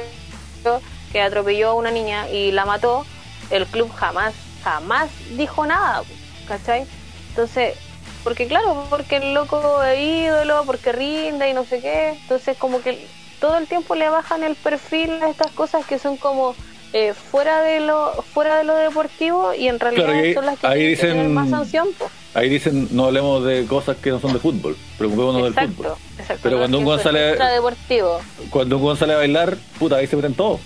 [1.12, 3.06] que atropelló a una niña y la mató,
[3.50, 6.02] el club jamás, jamás dijo nada,
[6.48, 6.86] ¿cachai?
[7.30, 7.76] Entonces,
[8.24, 12.82] porque claro, porque el loco es ídolo, porque rinde y no sé qué, entonces como
[12.82, 13.06] que
[13.40, 16.56] todo el tiempo le bajan el perfil a estas cosas que son como
[16.94, 20.46] eh, fuera de lo fuera de lo deportivo y en realidad Claro, y ahí- son
[20.46, 21.88] las que ahí tienen que dicen- más sanción.
[22.36, 25.94] Ahí dicen, no hablemos de cosas que no son de fútbol, preocupémonos del fútbol.
[26.18, 26.40] Exacto.
[26.44, 28.20] Pero cuando un González- extradeportivo.
[28.50, 30.60] Cuando un sale a bailar, puta, ahí se meten todos.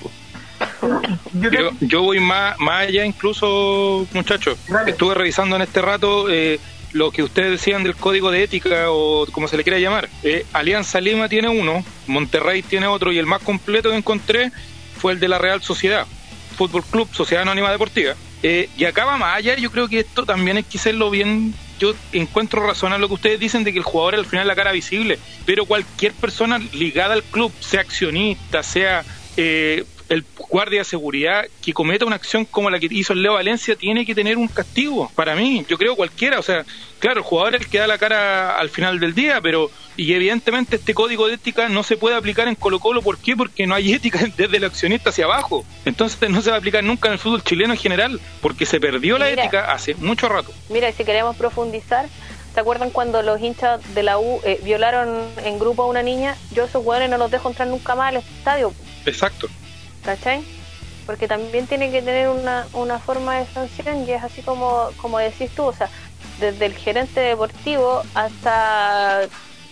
[1.33, 1.49] Yo
[1.81, 4.57] Yo, voy más, más allá incluso, muchachos.
[4.85, 6.59] Estuve revisando en este rato eh,
[6.93, 10.09] lo que ustedes decían del código de ética o como se le quiera llamar.
[10.23, 14.51] Eh, Alianza Lima tiene uno, Monterrey tiene otro y el más completo que encontré
[14.97, 16.07] fue el de la Real Sociedad,
[16.57, 18.15] Fútbol Club, Sociedad Anónima Deportiva.
[18.43, 21.53] Eh, y acá va más allá, yo creo que esto también hay que hacerlo bien.
[21.79, 24.55] Yo encuentro razón lo que ustedes dicen de que el jugador es al final la
[24.55, 29.03] cara visible, pero cualquier persona ligada al club, sea accionista, sea
[29.37, 33.33] eh, el guardia de seguridad que cometa una acción como la que hizo el Leo
[33.33, 35.11] Valencia tiene que tener un castigo.
[35.15, 36.39] Para mí, yo creo cualquiera.
[36.39, 36.65] O sea,
[36.99, 40.13] claro, el jugador es el que da la cara al final del día, pero y
[40.13, 43.01] evidentemente este código de ética no se puede aplicar en Colo Colo.
[43.01, 43.35] ¿Por qué?
[43.35, 45.65] Porque no hay ética desde el accionista hacia abajo.
[45.85, 48.79] Entonces no se va a aplicar nunca en el fútbol chileno en general, porque se
[48.79, 49.43] perdió la Mira.
[49.43, 50.51] ética hace mucho rato.
[50.69, 52.07] Mira, y si queremos profundizar,
[52.53, 56.35] ¿Se acuerdan cuando los hinchas de la U eh, violaron en grupo a una niña?
[56.55, 58.73] Yo esos hueones no los dejo entrar nunca más al estadio,
[59.05, 59.47] Exacto.
[60.07, 60.41] ¿Cachai?
[61.05, 65.19] Porque también tiene que tener una, una forma de sanción y es así como, como
[65.19, 65.89] decís tú, o sea,
[66.39, 69.23] desde el gerente deportivo hasta,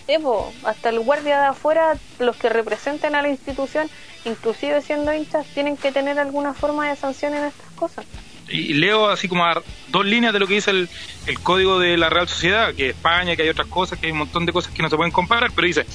[0.08, 3.88] eh, po, hasta el guardia de afuera, los que representen a la institución,
[4.26, 8.04] inclusive siendo hinchas, tienen que tener alguna forma de sanción en estas cosas.
[8.48, 10.88] Y leo así como a dos líneas de lo que dice el,
[11.26, 14.18] el código de la Real Sociedad, que España, que hay otras cosas, que hay un
[14.18, 15.86] montón de cosas que no se pueden comparar, pero dice,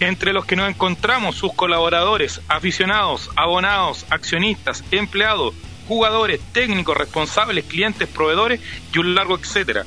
[0.00, 5.54] entre los que nos encontramos sus colaboradores, aficionados, abonados, accionistas, empleados,
[5.86, 8.60] jugadores, técnicos, responsables, clientes, proveedores
[8.92, 9.84] y un largo etcétera,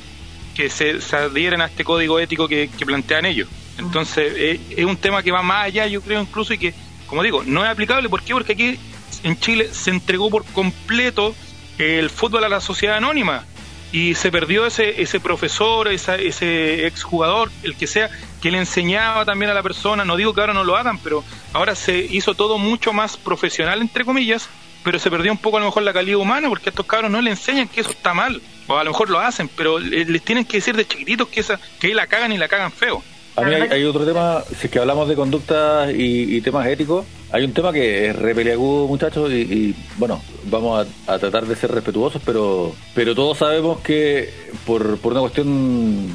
[0.54, 3.48] que se, adhieren a este código ético que, que plantean ellos.
[3.78, 6.74] Entonces, eh, es un tema que va más allá, yo creo, incluso, y que,
[7.06, 8.08] como digo, no es aplicable.
[8.08, 8.32] ¿Por qué?
[8.32, 8.78] Porque aquí
[9.22, 11.34] en Chile se entregó por completo
[11.78, 13.44] el fútbol a la sociedad anónima
[13.92, 18.10] y se perdió ese ese profesor, esa, ese exjugador, el que sea,
[18.42, 20.04] que le enseñaba también a la persona.
[20.04, 23.80] No digo que ahora no lo hagan, pero ahora se hizo todo mucho más profesional,
[23.80, 24.48] entre comillas,
[24.84, 27.10] pero se perdió un poco a lo mejor la calidad humana porque a estos cabros
[27.10, 28.40] no le enseñan que eso está mal.
[28.68, 31.40] O a lo mejor lo hacen, pero le- les tienen que decir de chiquititos que,
[31.40, 33.02] esa, que ahí la cagan y la cagan feo.
[33.36, 36.66] A mí hay, hay otro tema, si es que hablamos de conductas y, y temas
[36.66, 41.18] éticos, hay un tema que es re peliagudo, muchachos, y, y, bueno, vamos a, a
[41.18, 44.32] tratar de ser respetuosos, pero pero todos sabemos que
[44.64, 46.08] por, por una cuestión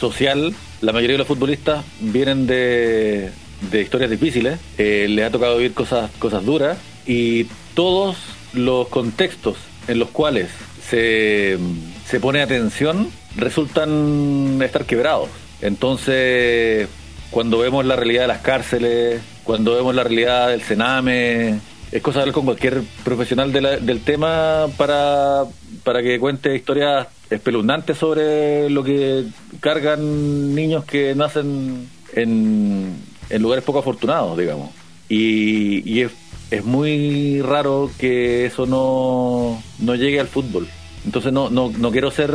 [0.00, 3.30] social, la mayoría de los futbolistas vienen de,
[3.70, 7.44] de historias difíciles, eh, les ha tocado vivir cosas, cosas duras, y
[7.74, 8.16] todos
[8.52, 9.56] los contextos
[9.88, 10.48] en los cuales
[10.88, 11.58] se,
[12.06, 15.30] se pone atención resultan estar quebrados.
[15.60, 16.88] Entonces,
[17.30, 21.58] cuando vemos la realidad de las cárceles, cuando vemos la realidad del Sename,
[21.90, 25.44] es cosa de hablar con cualquier profesional de del tema para,
[25.82, 29.24] para que cuente historias espeluznantes sobre lo que
[29.60, 32.96] cargan niños que nacen en,
[33.30, 34.70] en lugares poco afortunados, digamos.
[35.08, 36.12] Y, y es,
[36.50, 40.68] es muy raro que eso no, no llegue al fútbol.
[41.04, 42.30] Entonces no, no, no quiero ser,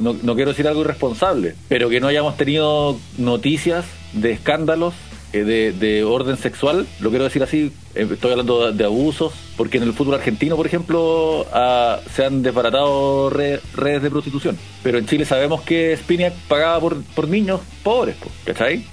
[0.00, 4.94] no, no quiero decir algo irresponsable, pero que no hayamos tenido noticias de escándalos
[5.32, 9.84] de, de orden sexual, lo quiero decir así, eh, estoy hablando de, abusos, porque en
[9.84, 15.06] el fútbol argentino, por ejemplo, ah, se han desbaratado re- redes de prostitución, pero en
[15.06, 18.84] Chile sabemos que Spiniak pagaba por, por niños pobres, po, ¿cachai?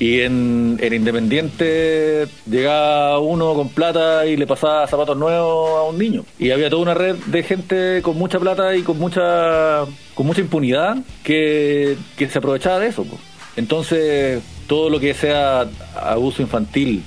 [0.00, 5.96] Y en, en Independiente llegaba uno con plata y le pasaba zapatos nuevos a un
[5.98, 6.24] niño.
[6.36, 9.84] Y había toda una red de gente con mucha plata y con mucha
[10.14, 13.04] con mucha impunidad que, que se aprovechaba de eso.
[13.04, 13.16] po.
[13.56, 15.66] Entonces, todo lo que sea
[16.00, 17.02] abuso infantil,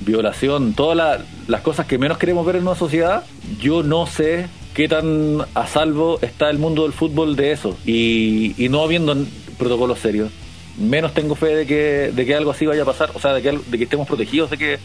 [0.00, 3.24] violación, todas la- las cosas que menos queremos ver en una sociedad,
[3.60, 7.76] yo no sé qué tan a salvo está el mundo del fútbol de eso.
[7.86, 9.16] Y, y no habiendo
[9.58, 10.30] protocolos serios,
[10.78, 13.42] menos tengo fe de que, de que algo así vaya a pasar, o sea, de
[13.42, 14.78] que, de que estemos protegidos de que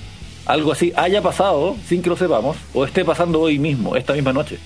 [0.45, 4.33] algo así haya pasado sin que lo sepamos, o esté pasando hoy mismo, esta misma
[4.33, 4.57] noche,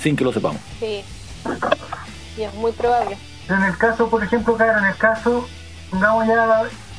[0.00, 0.60] sin que lo sepamos.
[0.80, 1.00] Sí.
[2.36, 3.16] Y es muy probable.
[3.48, 5.48] En el caso, por ejemplo, claro, en el caso,
[5.90, 6.36] pongamos ya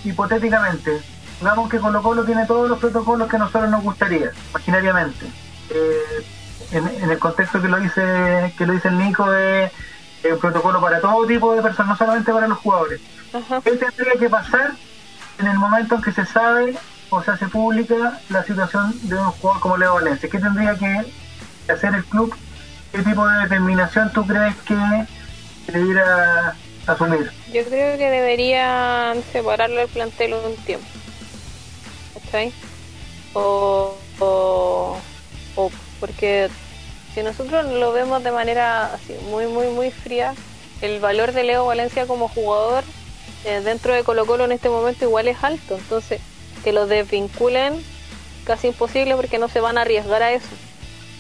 [0.03, 1.01] hipotéticamente,
[1.39, 5.25] pongamos que Colo Colo tiene todos los protocolos que a nosotros nos gustaría, imaginariamente.
[5.69, 6.25] Eh,
[6.71, 9.71] en, en el contexto que lo dice que lo dice el Nico de
[10.23, 13.01] eh, un protocolo para todo tipo de personas, no solamente para los jugadores.
[13.33, 13.61] Ajá.
[13.61, 14.71] ¿Qué tendría que pasar
[15.37, 16.77] en el momento en que se sabe
[17.09, 20.29] o se hace pública la situación de un jugador como Leo Valencia?
[20.29, 21.05] ¿Qué tendría que
[21.71, 22.35] hacer el club?
[22.91, 25.07] ¿Qué tipo de determinación tú crees que
[25.71, 26.55] debiera
[26.87, 27.31] asumir?
[27.53, 30.85] Yo creo que deberían separarlo del plantel un tiempo.
[32.13, 32.53] ¿Cachai?
[33.33, 34.97] O, o,
[35.55, 36.49] o porque
[37.13, 40.33] si nosotros lo vemos de manera así, muy, muy, muy fría,
[40.81, 42.83] el valor de Leo Valencia como jugador
[43.45, 45.75] eh, dentro de Colo Colo en este momento igual es alto.
[45.75, 46.21] Entonces,
[46.63, 47.83] que lo desvinculen
[48.45, 50.47] casi imposible porque no se van a arriesgar a eso.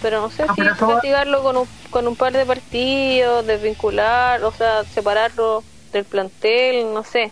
[0.01, 4.51] Pero no sé Ah, si castigarlo con un, con un par de partidos, desvincular, o
[4.51, 7.31] sea, separarlo del plantel, no sé.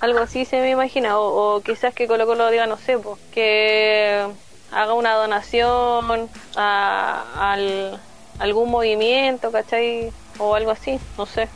[0.00, 1.18] Algo así se me imagina.
[1.18, 4.26] O, o quizás que Colo Colo diga, no sé, pues, que
[4.72, 7.98] haga una donación a, al,
[8.38, 10.12] algún movimiento, ¿cachai?
[10.38, 11.48] O algo así, no sé.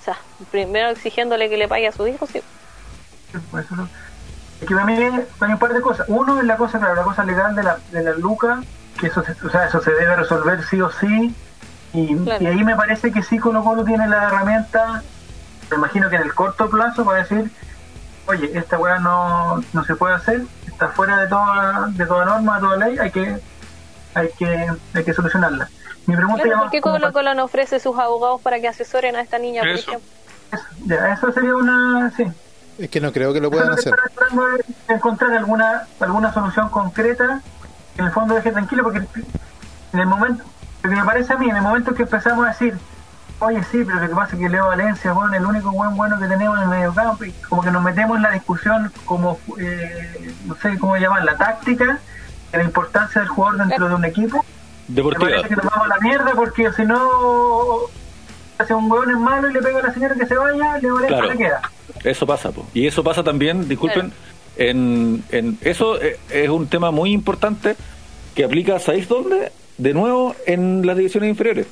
[0.00, 0.16] O sea,
[0.50, 2.40] primero exigiéndole que le pague a su hijo, sí.
[3.50, 3.88] Pues eso no-
[4.60, 6.06] Es que para mí hay un par de cosas.
[6.08, 8.62] Uno es la cosa, claro, la cosa legal de la, de la Luca,
[9.00, 11.34] que eso se, o sea, eso se debe resolver sí o sí.
[11.92, 12.44] Y, Claro.
[12.44, 15.02] y ahí me parece que sí Colo Colo tiene la herramienta,
[15.70, 17.50] me imagino que en el corto plazo para decir,
[18.26, 22.56] oye, esta weá no, no se puede hacer, está fuera de toda, de toda norma,
[22.56, 23.36] de toda ley, hay que,
[24.14, 25.68] hay que, hay que solucionarla.
[26.06, 29.16] Mi pregunta Claro, ya ¿Por qué Colo Colo no ofrece sus abogados para que asesoren
[29.16, 29.90] a esta niña, por Eso.
[29.90, 30.10] ejemplo?
[30.52, 32.10] Eso, ya, eso sería una.
[32.16, 32.24] Sí.
[32.78, 33.94] Es que no creo que lo puedan hacer.
[34.88, 37.42] de encontrar alguna, alguna solución concreta
[37.94, 39.02] que en el fondo deje tranquilo, porque
[39.92, 40.44] en el momento,
[40.82, 42.78] lo que me parece a mí, en el momento que empezamos a decir,
[43.40, 46.18] oye, sí, pero lo que pasa es que Leo Valencia, bueno, el único buen bueno
[46.18, 49.38] que tenemos en el medio campo, y como que nos metemos en la discusión como,
[49.58, 51.98] eh, no sé cómo llamar, la táctica,
[52.52, 54.44] la importancia del jugador dentro de un equipo.
[54.88, 55.30] Me Deportiva.
[55.30, 56.98] parece que nos vamos a la mierda porque si no
[58.58, 60.94] hace un hueón es malo y le pega a la señora que se vaya, Leo
[60.94, 61.32] Valencia Claro.
[61.32, 61.62] se queda.
[62.04, 62.66] Eso pasa, po.
[62.74, 64.12] y eso pasa también, disculpen,
[64.56, 67.76] en, en eso eh, es un tema muy importante
[68.34, 69.52] que aplica, ¿sabéis dónde?
[69.78, 71.66] De nuevo en las divisiones inferiores.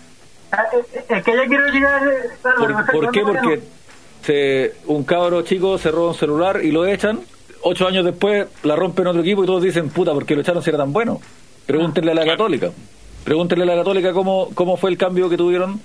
[0.53, 2.03] Ah, eh, eh, Es que ya quiero llegar.
[2.09, 3.21] eh, claro, ¿Por, por qué?
[3.23, 3.61] no, Porque
[4.25, 7.21] se, un cabro chico se roba un celular y lo echan.
[7.63, 10.63] Ocho años después la rompen otro equipo y todos dicen, puta, ¿por qué lo echaron
[10.63, 11.21] si era tan bueno?
[11.67, 12.71] Pregúntenle a la Católica.
[13.25, 15.81] Pregúntenle a la Católica cómo, cómo fue el cambio que tuvieron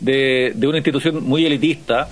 [0.00, 2.08] de, de una institución muy elitista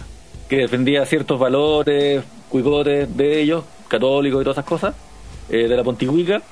[0.49, 4.95] que defendía ciertos valores, cuicotes de ellos, católicos y todas esas cosas,
[5.51, 6.43] eh, de la Pontihuica,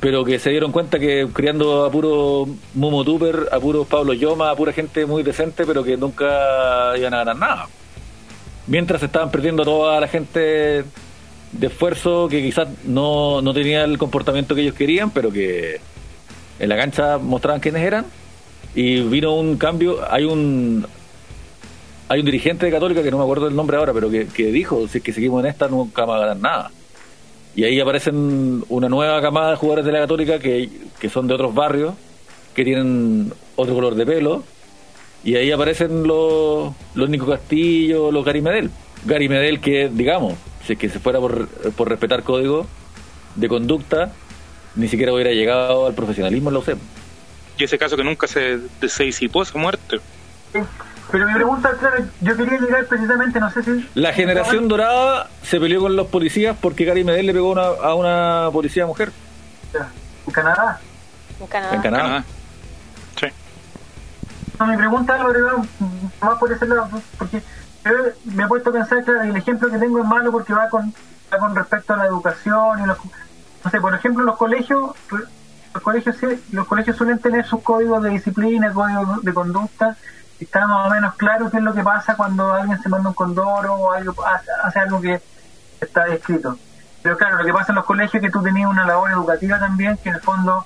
[0.00, 4.50] pero que se dieron cuenta que criando a puro Momo Tupper, a puro Pablo Yoma,
[4.50, 7.68] a pura gente muy decente, pero que nunca iban a ganar nada.
[8.66, 10.84] Mientras estaban perdiendo toda la gente
[11.52, 15.80] de esfuerzo que quizás no, no tenía el comportamiento que ellos querían, pero que
[16.58, 18.06] en la cancha mostraban quiénes eran.
[18.74, 20.86] Y vino un cambio, hay un
[22.08, 24.46] hay un dirigente de Católica que no me acuerdo el nombre ahora, pero que, que
[24.52, 26.70] dijo, si es que seguimos en esta nunca vamos a ganar nada.
[27.54, 31.34] Y ahí aparecen una nueva camada de jugadores de la Católica que, que son de
[31.34, 31.94] otros barrios,
[32.54, 34.44] que tienen otro color de pelo,
[35.24, 38.70] y ahí aparecen los, los Nico Castillo, los Gary Medel.
[39.04, 40.34] Gary Medel que, digamos,
[40.66, 42.66] si es que se fuera por, por respetar código
[43.34, 44.12] de conducta,
[44.76, 46.78] ni siquiera hubiera llegado al profesionalismo en la UCEP.
[47.58, 49.98] Y ese caso que nunca se, se disipó esa muerte.
[51.10, 53.88] Pero mi pregunta, claro, yo quería llegar precisamente, no sé si.
[53.94, 57.94] La generación dorada se peleó con los policías porque Gary Medel le pegó una- a
[57.94, 59.10] una policía mujer
[60.26, 60.80] En Canadá.
[61.40, 61.74] En Canadá.
[61.74, 62.24] en Canadá.
[63.18, 63.26] Sí.
[64.60, 65.64] No, mi pregunta, Álvaro,
[66.22, 67.40] va más por ese lado, porque
[67.84, 67.92] yo
[68.34, 70.92] me he puesto a pensar, claro, el ejemplo que tengo es malo porque va con,
[71.32, 72.98] va con respecto a la educación y los,
[73.64, 74.90] no sé, por ejemplo, los colegios,
[75.72, 79.96] los colegios, sí, los colegios suelen tener sus códigos de disciplina, códigos de conducta,
[80.40, 83.14] está más o menos claro qué es lo que pasa cuando alguien se manda un
[83.14, 85.20] condoro o algo, hace, hace algo que
[85.80, 86.56] está escrito.
[87.02, 89.58] Pero claro, lo que pasa en los colegios es que tú tenías una labor educativa
[89.58, 90.64] también que en el fondo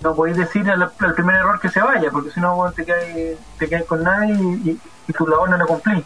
[0.00, 2.84] no podéis decir al, al primer error que se vaya, porque si no bueno, te
[2.84, 6.04] caes te caes con nadie y, y- y tu labor no la cumplís.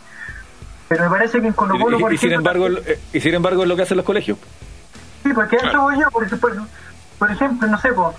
[0.88, 3.20] Pero me parece que en Colo Colo, Y, por y sin ejemplo, embargo, eh, y
[3.20, 4.38] sin embargo es lo que hacen los colegios.
[5.22, 6.52] Sí, porque eso voy yo, por, por,
[7.18, 8.12] por ejemplo, no sé, po,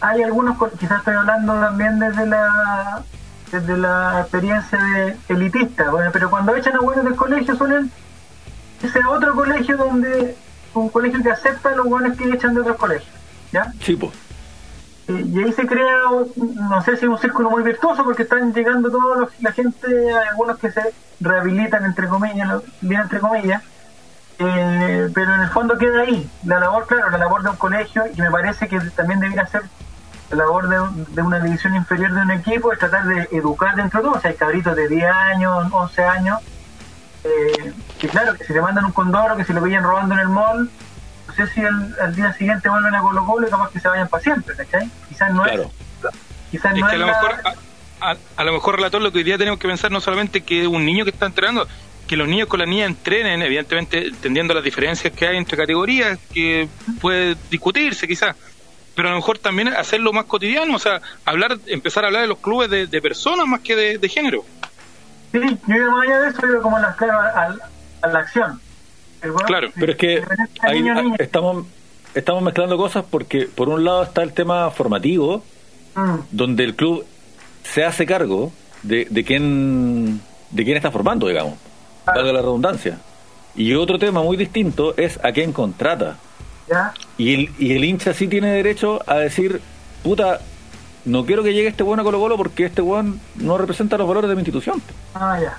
[0.00, 3.02] hay algunos, quizás estoy hablando también desde la
[3.52, 7.90] desde la experiencia de elitista, bueno, pero cuando echan a buenos del colegio suelen
[8.82, 10.34] irse a otro colegio donde,
[10.72, 13.14] un colegio que acepta a los buenos que echan de otros colegios,
[13.52, 13.70] ¿ya?
[13.80, 14.14] Sí, pues.
[15.06, 15.96] Y ahí se crea,
[16.36, 20.70] no sé si un círculo muy virtuoso, porque están llegando toda la gente, algunos que
[20.70, 20.82] se
[21.20, 23.62] rehabilitan, entre comillas, bien entre comillas,
[24.38, 26.26] eh, pero en el fondo queda ahí.
[26.46, 29.62] La labor, claro, la labor de un colegio, y me parece que también debería ser
[30.36, 34.08] labor de, de una división inferior de un equipo, es tratar de educar dentro de
[34.08, 34.18] todo.
[34.18, 36.38] O sea, hay cabritos de 10 años, 11 años,
[37.24, 40.20] eh, y claro, que si le mandan un condoro, que si lo veían robando en
[40.20, 40.70] el mall,
[41.28, 43.88] no sé si al, al día siguiente vuelven a Colo Colo y capaz que se
[43.88, 44.90] vayan para siempre, ¿cachai?
[45.08, 45.62] Quizás no Claro.
[45.62, 45.70] es.
[46.50, 47.34] Quizás Es no que a es lo la- mejor,
[48.00, 50.42] a, a- a lo mejor, relator, lo que hoy día tenemos que pensar no solamente
[50.42, 51.66] que un niño que está entrenando,
[52.08, 56.18] que los niños con la niña entrenen, evidentemente entendiendo las diferencias que hay entre categorías,
[56.34, 56.68] que
[57.00, 58.34] puede discutirse quizás,
[58.94, 62.28] pero a lo mejor también hacerlo más cotidiano, o sea, hablar, empezar a hablar de
[62.28, 64.44] los clubes de, de personas más que de, de género.
[65.32, 67.56] Sí, yo iba más allá de eso, iba como las claro, a,
[68.02, 68.60] a la acción.
[69.22, 70.22] Weón- Claro, Pero es que
[70.62, 71.02] ahí niña.
[71.18, 71.66] estamos,
[72.14, 75.44] estamos mezclando cosas porque por un lado está el tema formativo,
[75.94, 77.04] Mm, donde el club
[77.64, 78.50] se hace cargo
[78.82, 81.54] de, de quién de quién está formando, digamos,
[82.06, 82.96] valga la redundancia.
[83.54, 86.16] Y otro tema muy distinto es a quién contrata.
[86.68, 86.92] ¿Ya?
[87.18, 89.60] Y el, y el hincha sí tiene derecho a decir,
[90.02, 90.40] puta,
[91.04, 94.06] no quiero que llegue este bueno a Colo Colo porque este weón no representa los
[94.08, 94.80] valores de mi institución.
[95.14, 95.56] Ah, ya.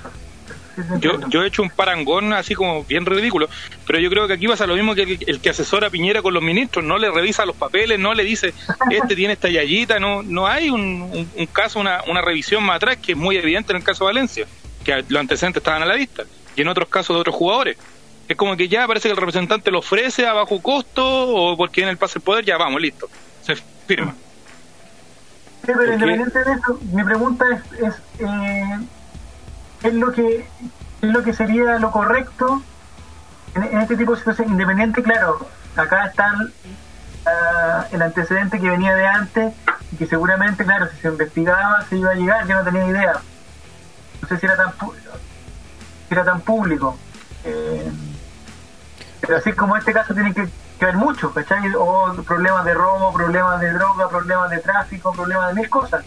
[0.75, 3.47] Sí, sí, Yo, yo he hecho un parangón así como bien ridículo,
[3.85, 6.23] pero yo creo que aquí pasa lo mismo que el, el que asesora a Piñera
[6.23, 8.53] con los ministros, no le revisa los papeles, no le dice,
[8.89, 12.77] este tiene esta yayita, no no hay un, un- un caso, una, una revisión más
[12.77, 14.47] atrás que es muy evidente en el caso de Valencia,
[14.83, 16.23] que los antecedentes estaban a la vista,
[16.55, 17.77] y en otros casos de otros jugadores.
[18.27, 21.83] Es como que ya parece que el representante lo ofrece a bajo costo o porque
[21.83, 23.09] en el pase el poder, ya vamos, listo,
[23.41, 23.55] se
[23.85, 24.15] firma.
[25.65, 28.79] Sí, pero independiente de eso, mi pregunta es, es eh,
[29.83, 30.45] es lo que
[31.01, 32.63] es lo que sería lo correcto
[33.55, 34.51] en, en este tipo de situaciones.
[34.51, 36.33] Independiente, claro, acá está
[37.91, 39.53] el antecedente que venía de antes
[39.91, 43.13] y que seguramente, claro, si se investigaba se iba a llegar, yo no tenía idea.
[44.21, 44.71] No sé si era tan,
[46.07, 46.97] si era tan público.
[47.45, 47.91] Eh,
[49.25, 50.47] pero así como este caso tiene que,
[50.81, 51.61] haber muchos, ¿cachai?
[51.77, 56.03] O problemas de robo, problemas de droga, problemas de tráfico, problemas de mil cosas.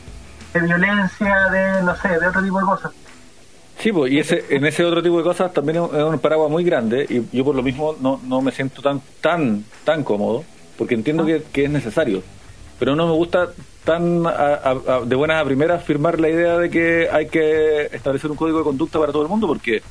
[0.53, 2.93] De violencia, de, no sé, de otro tipo de cosas.
[3.79, 6.62] Sí, pues, y ese, en ese otro tipo de cosas también es un paraguas muy
[6.64, 10.45] grande y yo por lo mismo no, no me siento tan tan tan cómodo
[10.79, 12.23] porque entiendo que, es necesario,
[12.79, 13.49] pero no me gusta
[13.85, 18.37] tan a- de buenas a primeras firmar la idea de que hay que establecer un
[18.37, 19.83] código de conducta para todo el mundo porque,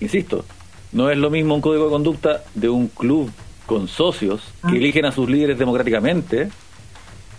[0.00, 0.44] insisto,
[0.92, 3.30] no es lo mismo un código de conducta de un club
[3.66, 6.48] con socios que eligen a sus líderes democráticamente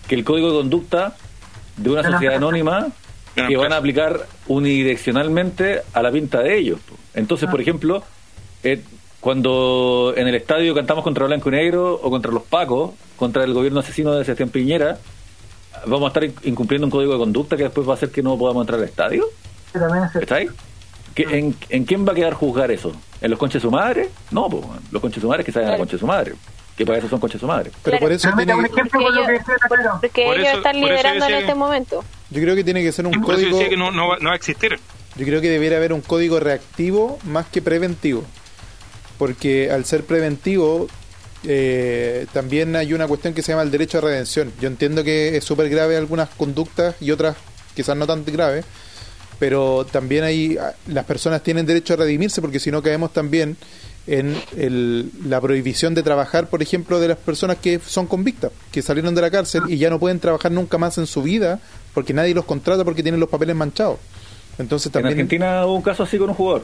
[0.08, 1.16] que el código de conducta
[1.76, 2.88] de una sociedad anónima
[3.48, 6.80] que van a aplicar unidireccionalmente a la pinta de ellos.
[7.14, 8.02] Entonces, por ejemplo,
[8.62, 8.82] eh,
[9.20, 13.52] cuando en el estadio cantamos contra Blanco y Negro o contra los Pacos, contra el
[13.52, 14.98] gobierno asesino de Sebastián Piñera,
[15.86, 18.22] vamos a estar in- incumpliendo un código de conducta que después va a hacer que
[18.22, 19.26] no podamos entrar al estadio.
[20.22, 20.48] ¿Está ahí?
[21.14, 22.92] ¿Qué- en, en quién va a quedar juzgar eso?
[23.20, 24.08] ¿En los conches de su madre?
[24.30, 25.80] No, pues, los conches de su madre que salgan a la Claro.
[25.88, 26.34] concha de su madre.
[26.76, 27.70] Que para eso son conches de su madre.
[27.82, 28.00] Pero Claro.
[28.06, 29.98] por eso da tiene un que- ejemplo Porque con lo yo- que decía la Caro.
[30.00, 32.04] Porque Por ellos eso- están liberando en este que- momento.
[32.30, 34.28] yo creo que tiene que ser un Por código decía que no, no, va, no
[34.28, 34.78] va a existir.
[35.16, 38.24] Yo creo que debiera haber un código reactivo más que preventivo.
[39.18, 40.86] Porque al ser preventivo,
[41.46, 44.52] eh, también hay una cuestión que se llama el derecho a redención.
[44.60, 47.36] Yo entiendo que es súper grave algunas conductas y otras
[47.74, 48.64] quizás no tan graves,
[49.40, 53.56] pero también hay las personas tienen derecho a redimirse porque si no caemos también
[54.06, 58.82] en el- la prohibición de trabajar, por ejemplo, de las personas que son convictas, que
[58.82, 61.58] salieron de la cárcel y ya no pueden trabajar nunca más en su vida
[61.94, 63.98] porque nadie los contrata porque tienen los papeles manchados.
[64.58, 66.62] Entonces En también Argentina hubo un caso así con un jugador.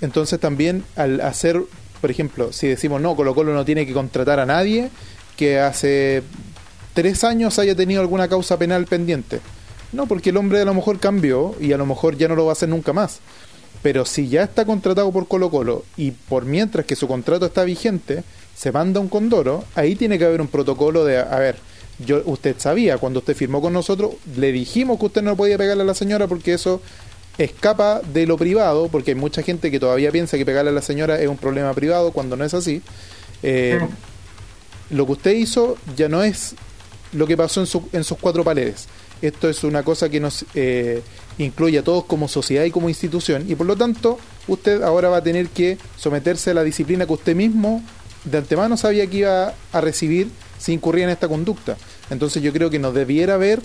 [0.00, 1.62] entonces también al hacer,
[2.00, 4.90] por ejemplo, si decimos no, Colo Colo no tiene que contratar a nadie
[5.36, 6.22] que hace
[6.94, 9.40] tres años haya tenido alguna causa penal pendiente.
[9.92, 12.44] No, porque el hombre a lo mejor cambió y a lo mejor ya no lo
[12.46, 13.18] va a hacer nunca más.
[13.82, 17.64] Pero si ya está contratado por Colo Colo y por mientras que su contrato está
[17.64, 18.22] vigente,
[18.56, 21.56] se manda un condoro, ahí tiene que haber un protocolo de, a ver,
[21.98, 25.82] yo usted sabía, cuando usted firmó con nosotros, le dijimos que usted no podía pegarle
[25.82, 26.80] a la señora porque eso
[27.38, 30.82] escapa de lo privado, porque hay mucha gente que todavía piensa que pegarle a la
[30.82, 32.82] señora es un problema privado cuando no es así.
[33.42, 33.78] Eh,
[34.90, 36.54] Lo que usted hizo ya no es
[37.12, 38.86] lo que pasó en, su- en sus cuatro paredes.
[39.22, 41.02] Esto es una cosa que nos eh,
[41.38, 44.18] incluye a todos como sociedad y como institución, y por lo tanto
[44.48, 47.82] usted ahora va a tener que someterse a la disciplina que usted mismo
[48.24, 51.76] de antemano sabía que iba a recibir si incurría en esta conducta.
[52.10, 53.60] Entonces yo creo que nos debiera haber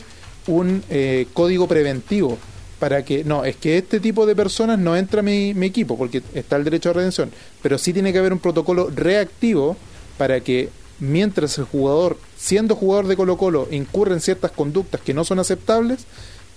[0.48, 2.38] un eh, código preventivo
[2.80, 5.98] para que, no, es que este tipo de personas no entra a mi, mi equipo
[5.98, 7.32] porque está el derecho a redención,
[7.62, 9.76] pero sí tiene que haber un protocolo reactivo
[10.18, 15.14] para que mientras el jugador, siendo jugador de Colo Colo, incurre en ciertas conductas que
[15.14, 16.06] no son aceptables,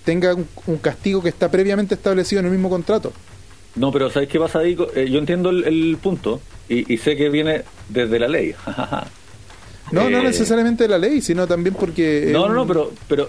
[0.04, 3.12] tenga un, un castigo que está previamente establecido en el mismo contrato.
[3.76, 4.76] No, pero ¿sabes qué pasa ahí?
[4.94, 8.54] Eh, yo entiendo el, el punto y, y sé que viene desde la ley.
[9.92, 12.28] No, no Eh, necesariamente de la ley, sino también porque...
[12.32, 13.28] No, eh, no, no, pero, pero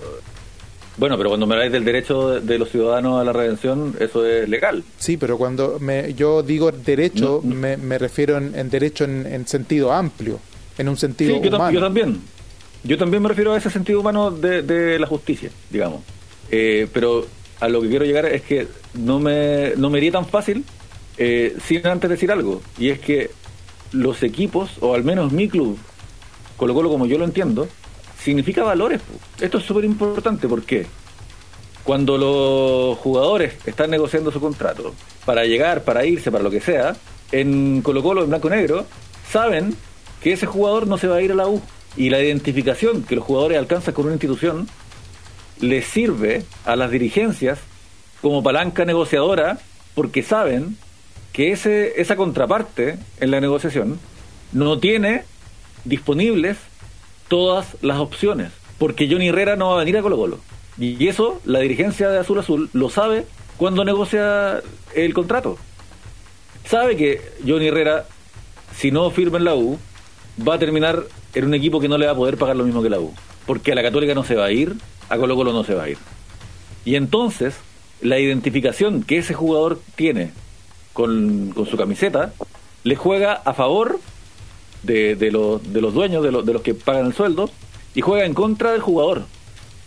[0.98, 4.24] bueno, pero cuando me habláis del derecho de, de los ciudadanos a la redención, eso
[4.28, 4.84] es legal.
[5.00, 7.56] Sí, pero cuando me, yo digo derecho, No, no.
[7.60, 10.38] Me, me refiero en, en derecho en, en sentido amplio,
[10.78, 11.72] en un sentido Sí, yo, tam- humano.
[11.72, 12.22] yo también.
[12.84, 16.02] Yo también me refiero a ese sentido humano de, la justicia, digamos.
[16.50, 17.26] Eh, pero
[17.60, 20.66] a lo que quiero llegar es que no me, no me iría tan fácil
[21.18, 22.62] eh, sin antes decir algo.
[22.78, 23.32] Y es que
[23.92, 25.78] los equipos, o al menos mi club,
[26.58, 27.68] Colo Colo como yo lo entiendo,
[28.20, 29.02] significa valores.
[29.40, 30.48] Esto es súper importante.
[30.48, 30.86] ¿Por qué?
[31.84, 34.94] Cuando los jugadores están negociando su contrato
[35.26, 36.96] para llegar, para irse, para lo que sea,
[37.32, 38.86] en Colo Colo, en blanco negro,
[39.30, 39.76] saben
[40.22, 41.62] que ese jugador no se va a ir a la U.
[41.96, 44.68] Y la identificación que los jugadores alcanzan con una institución
[45.60, 47.60] les sirve a las dirigencias
[48.22, 49.60] como palanca negociadora
[49.94, 50.78] porque saben
[51.34, 54.00] que ese, esa contraparte en la negociación
[54.52, 55.24] no tiene
[55.86, 56.58] disponibles
[57.28, 58.52] todas las opciones.
[58.78, 60.40] Porque Johnny Herrera no va a venir a Colo Colo.
[60.78, 63.26] Y eso la dirigencia de Azul Azul lo sabe
[63.58, 64.62] cuando negocia
[64.96, 65.58] el contrato.
[66.66, 68.06] Sabe que Johnny Herrera,
[68.76, 69.78] si no firma en la U,
[70.48, 71.04] va a terminar
[71.34, 73.14] en un equipo que no le va a poder pagar lo mismo que la U.
[73.46, 74.76] Porque a la Católica no se va a ir,
[75.10, 75.98] a Colo Colo no se va a ir.
[76.86, 77.56] Y entonces,
[78.02, 80.32] la identificación que ese jugador tiene
[80.94, 82.34] con, con su camiseta
[82.84, 84.00] le juega a favor
[84.84, 87.50] de, de los, de los dueños, de, los- de los que pagan el sueldo,
[87.94, 89.26] y juega en contra del jugador.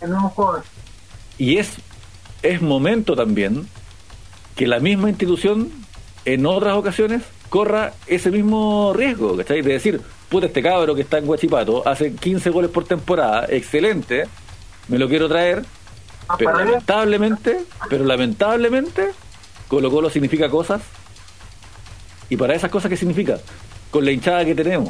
[0.01, 0.63] El mismo jugador.
[1.37, 1.71] Y es,
[2.43, 3.67] es momento también
[4.55, 5.69] que la misma institución
[6.23, 9.61] en otras ocasiones corra ese mismo riesgo, ¿cachai?
[9.61, 14.25] De decir, puta, este cabro que está en Guachipato hace 15 goles por temporada, excelente,
[14.87, 15.63] me lo quiero traer,
[16.27, 17.59] Ah, pero lamentablemente,
[17.89, 19.11] pero lamentablemente,
[19.67, 20.81] Colo Colo significa cosas,
[22.29, 23.37] y para esas cosas, ¿qué significa?
[23.91, 24.89] Con la hinchada que tenemos,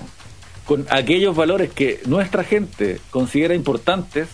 [0.65, 4.29] con aquellos valores que nuestra gente considera importantes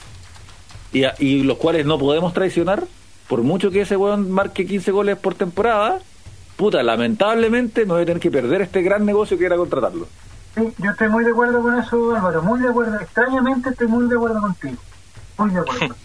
[0.93, 2.83] y, a- y los cuales no podemos traicionar,
[3.27, 5.99] por mucho que ese weón marque 15 goles por temporada,
[6.55, 10.07] puta, lamentablemente me voy a tener que perder este gran negocio que era contratarlo.
[10.55, 12.99] Sí, yo estoy muy de acuerdo con eso, Álvaro, muy de acuerdo.
[12.99, 14.77] Extrañamente estoy muy de acuerdo contigo.
[15.37, 15.95] Muy de acuerdo.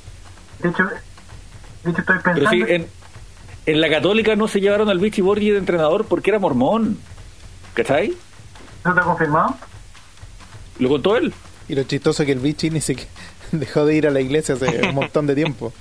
[0.60, 2.50] De hecho, de hecho estoy Pero pensando...
[2.50, 2.86] sí, en,
[3.66, 6.98] en la Católica no se llevaron al Vichy Borgi de entrenador porque era mormón.
[7.74, 8.14] ¿Cachai?
[8.84, 9.56] ¿No te ha confirmado?
[10.78, 11.34] Lo contó él.
[11.68, 13.10] Y lo chistoso es que el bichi ni siquiera
[13.52, 15.72] dejó de ir a la iglesia hace un montón de tiempo.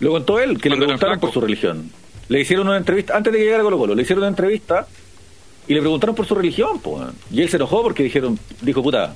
[0.00, 1.90] Lo contó él, que le Cuando preguntaron por su religión.
[2.28, 4.86] Le hicieron una entrevista, antes de que llegara a Colo Colo, le hicieron una entrevista
[5.70, 7.00] y le preguntaron por su religión, po.
[7.30, 9.14] Y él se enojó porque dijeron, dijo, puta,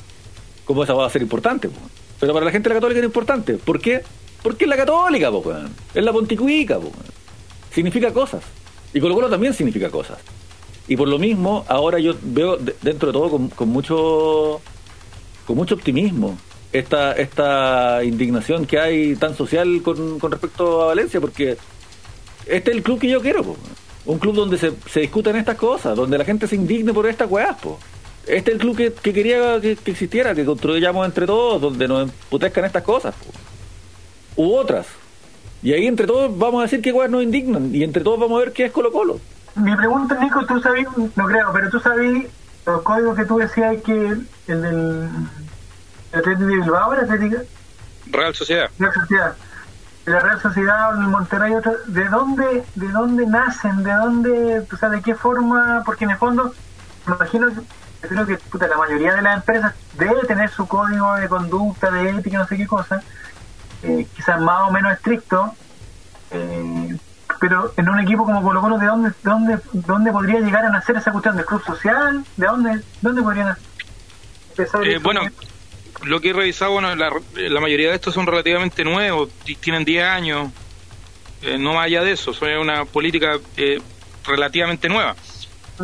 [0.65, 1.69] ¿cómo esa va a ser importante?
[1.69, 1.81] po?
[2.21, 3.55] Pero para la gente de la católica era importante.
[3.55, 4.03] ¿Por qué?
[4.41, 5.43] Porque es la católica, po.
[5.93, 6.93] Es la ponticuica, po.
[7.73, 8.45] Significa cosas.
[8.93, 10.19] Y Colo Colo también significa cosas.
[10.87, 14.61] Y por lo mismo, ahora yo veo de- dentro de todo con, con mucho
[15.47, 16.39] con mucho optimismo
[16.73, 21.57] esta esta indignación que hay tan social con, con respecto a Valencia, porque
[22.47, 23.57] este es el club que yo quiero, po.
[24.07, 27.31] Un club donde se, se discutan estas cosas, donde la gente se indigne por estas
[27.31, 27.79] weas, po.
[28.27, 31.89] Este es el club que, que quería que, que existiera, que construyamos entre todos, donde
[31.89, 34.43] nos emputezcan estas cosas, po.
[34.43, 34.87] u otras.
[35.63, 38.37] Y ahí entre todos vamos a decir qué weas nos indignan, y entre todos vamos
[38.37, 39.21] a ver qué es Colo Colo.
[39.57, 42.25] Mi pregunta, Nico, tú sabías, no creo, pero tú sabías
[42.67, 44.27] los códigos que tú decías que el
[44.63, 45.09] del
[46.13, 47.43] el Atlético de Bilbao era Atlético
[48.11, 48.71] Real Sociedad.
[48.79, 49.35] Real Sociedad.
[50.07, 53.83] La Real Sociedad, el Monterrey, otro, ¿de dónde, de dónde nacen?
[53.83, 55.83] ¿De dónde, o sea, de qué forma?
[55.87, 56.53] Porque en el fondo,
[57.07, 57.49] me imagino,
[58.03, 62.11] creo que puta, la mayoría de las empresas debe tener su código de conducta, de
[62.11, 63.03] ética, no sé qué cosa,
[63.83, 65.55] eh, quizás más o menos estricto,
[66.31, 66.99] eh,
[67.41, 70.71] pero en un equipo como Colo Colo, ¿de dónde, de dónde, dónde podría llegar a
[70.71, 72.25] nacer esa cuestión del club social?
[72.37, 73.57] ¿De dónde, dónde podrían
[74.51, 74.87] empezar?
[74.87, 75.23] Eh, bueno,
[76.05, 79.85] lo que he revisado, bueno, la, la mayoría de estos son relativamente nuevos, y tienen
[79.85, 80.51] 10 años,
[81.43, 83.81] eh, no más allá de eso, son una política eh,
[84.27, 85.17] relativamente nueva.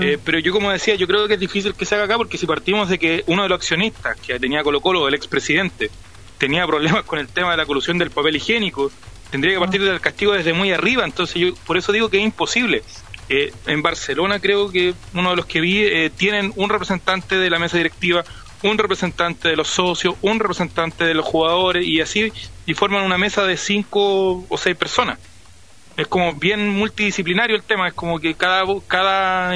[0.00, 2.38] Eh, pero yo, como decía, yo creo que es difícil que se haga acá porque
[2.38, 5.90] si partimos de que uno de los accionistas que tenía Colo Colo, el expresidente,
[6.38, 8.90] tenía problemas con el tema de la colusión del papel higiénico,
[9.30, 12.24] tendría que partir del castigo desde muy arriba, entonces yo por eso digo que es
[12.24, 12.82] imposible.
[13.28, 17.50] Eh, en Barcelona creo que uno de los que vi eh, tienen un representante de
[17.50, 18.24] la mesa directiva,
[18.62, 22.32] un representante de los socios, un representante de los jugadores y así,
[22.66, 25.18] y forman una mesa de cinco o seis personas.
[25.96, 29.54] Es como bien multidisciplinario el tema, es como que cada, cada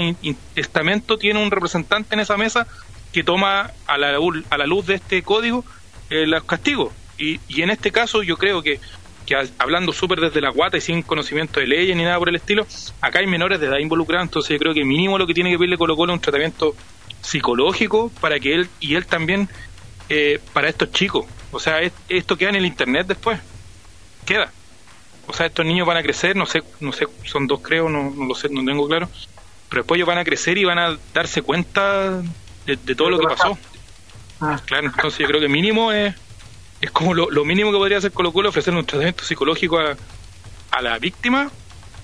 [0.54, 2.66] estamento tiene un representante en esa mesa
[3.12, 4.18] que toma a la,
[4.50, 5.64] a la luz de este código
[6.10, 6.92] eh, los castigos.
[7.16, 8.80] Y, y en este caso yo creo que,
[9.24, 12.36] que hablando súper desde la guata y sin conocimiento de leyes ni nada por el
[12.36, 12.66] estilo,
[13.00, 15.56] acá hay menores de edad involucrados, entonces yo creo que mínimo lo que tiene que
[15.56, 16.74] pedirle Colo Colo es un tratamiento
[17.24, 19.48] psicológico para que él y él también
[20.08, 21.26] eh, para estos chicos.
[21.50, 23.40] O sea, es- esto queda en el internet después.
[24.26, 24.52] Queda.
[25.26, 28.10] O sea, estos niños van a crecer, no sé, no sé, son dos creo, no,
[28.14, 29.08] no lo sé, no tengo claro.
[29.70, 32.20] Pero después ellos van a crecer y van a darse cuenta
[32.66, 33.58] de, de todo lo que pasó.
[34.40, 34.60] Ah.
[34.66, 36.14] Claro, entonces yo creo que mínimo es,
[36.82, 39.96] es como lo, lo mínimo que podría hacer Colo Colo, ofrecerle un tratamiento psicológico a,
[40.70, 41.50] a la víctima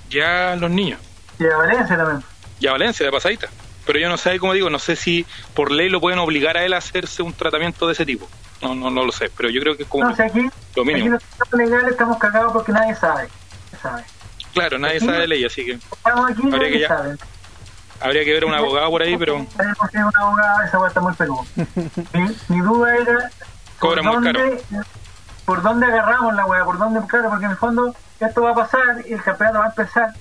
[0.09, 0.99] y a los niños.
[1.39, 2.25] Y a Valencia también.
[2.59, 3.49] Y a Valencia, de pasadita.
[3.91, 6.65] Pero yo no sé, como digo, no sé si por ley lo pueden obligar a
[6.65, 8.29] él a hacerse un tratamiento de ese tipo.
[8.63, 10.43] No, no, no lo sé, pero yo creo que es como No, o sea, aquí,
[10.77, 11.15] lo aquí mínimo.
[11.15, 13.27] los sistemas legales estamos cagados porque nadie sabe.
[14.55, 17.17] Claro, nadie sabe de ley, así que Estamos aquí y Habría que nadie ya- sabe.
[18.01, 21.01] habría que ver a un abogado por ahí, pero Tenemos que un abogado, esa está
[21.01, 21.43] muy peluda.
[22.13, 23.31] mi, mi duda era.
[23.81, 24.63] Cobra muy dónde,
[25.45, 26.65] ¿Por dónde agarramos la weá?
[26.65, 27.01] ¿Por dónde?
[27.09, 30.15] Claro, porque en el fondo esto va a pasar y el campeonato va a empezar.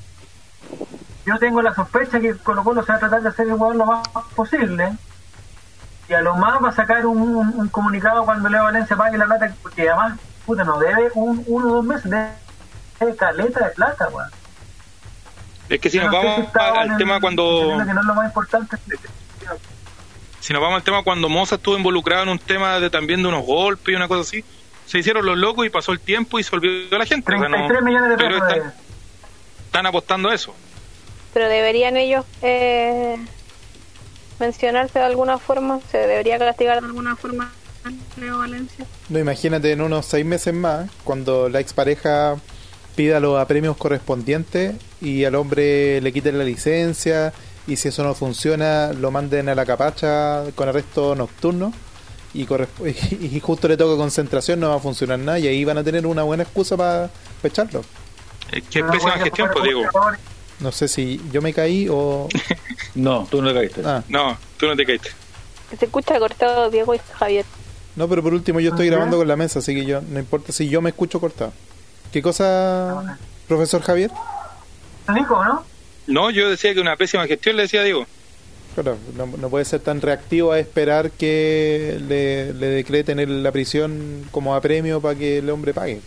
[1.25, 3.77] Yo tengo la sospecha que Colo Colo se va a tratar de hacer el weón
[3.77, 4.93] lo más posible.
[6.07, 9.17] Y a lo más va a sacar un, un- un comunicado cuando Leo Valencia pague
[9.17, 12.29] la plata, porque además, puta, no debe un, uno o dos meses, debe,
[12.99, 14.27] debe caleta de plata, weón.
[15.69, 18.07] es que si Yo nos no vamos si al tema cuando entendiendo que no es
[18.07, 18.77] lo más importante.
[20.39, 23.27] si nos vamos al tema cuando Moza estuvo involucrado en un tema de también de
[23.27, 24.43] unos golpes y una cosa así,
[24.87, 27.35] se hicieron los locos y pasó el tiempo y se olvidó la gente.
[27.35, 28.53] O sea, no- 33 millones de pero pesos.
[28.57, 28.73] están,
[29.65, 30.55] están apostando a eso.
[31.33, 33.15] Pero deberían ellos eh,
[34.39, 37.51] mencionarse de alguna forma, se debería castigar de alguna forma
[38.19, 38.85] Leo Valencia.
[39.09, 42.35] No, imagínate en unos seis meses más, cuando la expareja
[42.95, 47.31] pida los apremios correspondientes y al hombre le quiten la licencia
[47.67, 51.71] y si eso no funciona lo manden a la capacha con arresto nocturno
[52.33, 55.77] y, corresp- y justo le toca concentración no va a funcionar nada y ahí van
[55.77, 57.09] a tener una buena excusa para
[57.43, 57.81] echarlo.
[58.51, 60.19] Eh, Qué Pero pésima bueno, gestión, fuera pues computadores,
[60.59, 62.27] No sé si yo me caí o...
[62.95, 63.81] No, tú no le caíste.
[63.85, 65.09] Ah, No, tú no te caíste.
[65.77, 67.45] Se escucha cortado Diego y Javier.
[67.95, 68.95] no, pero por último yo estoy Ajá.
[68.95, 71.53] grabando con la mesa, así que yo no importa si yo me escucho cortado.
[72.11, 74.09] ¿Qué cosa, profesor Javier?
[75.13, 75.63] Nico, ¿no?
[76.07, 78.05] No, yo decía que una pésima gestión, le decía Diego.
[78.73, 83.51] Claro, no, no puede ser tan reactivo a esperar que le, le decreten el- la
[83.51, 86.01] prisión como a premio para que el hombre pague.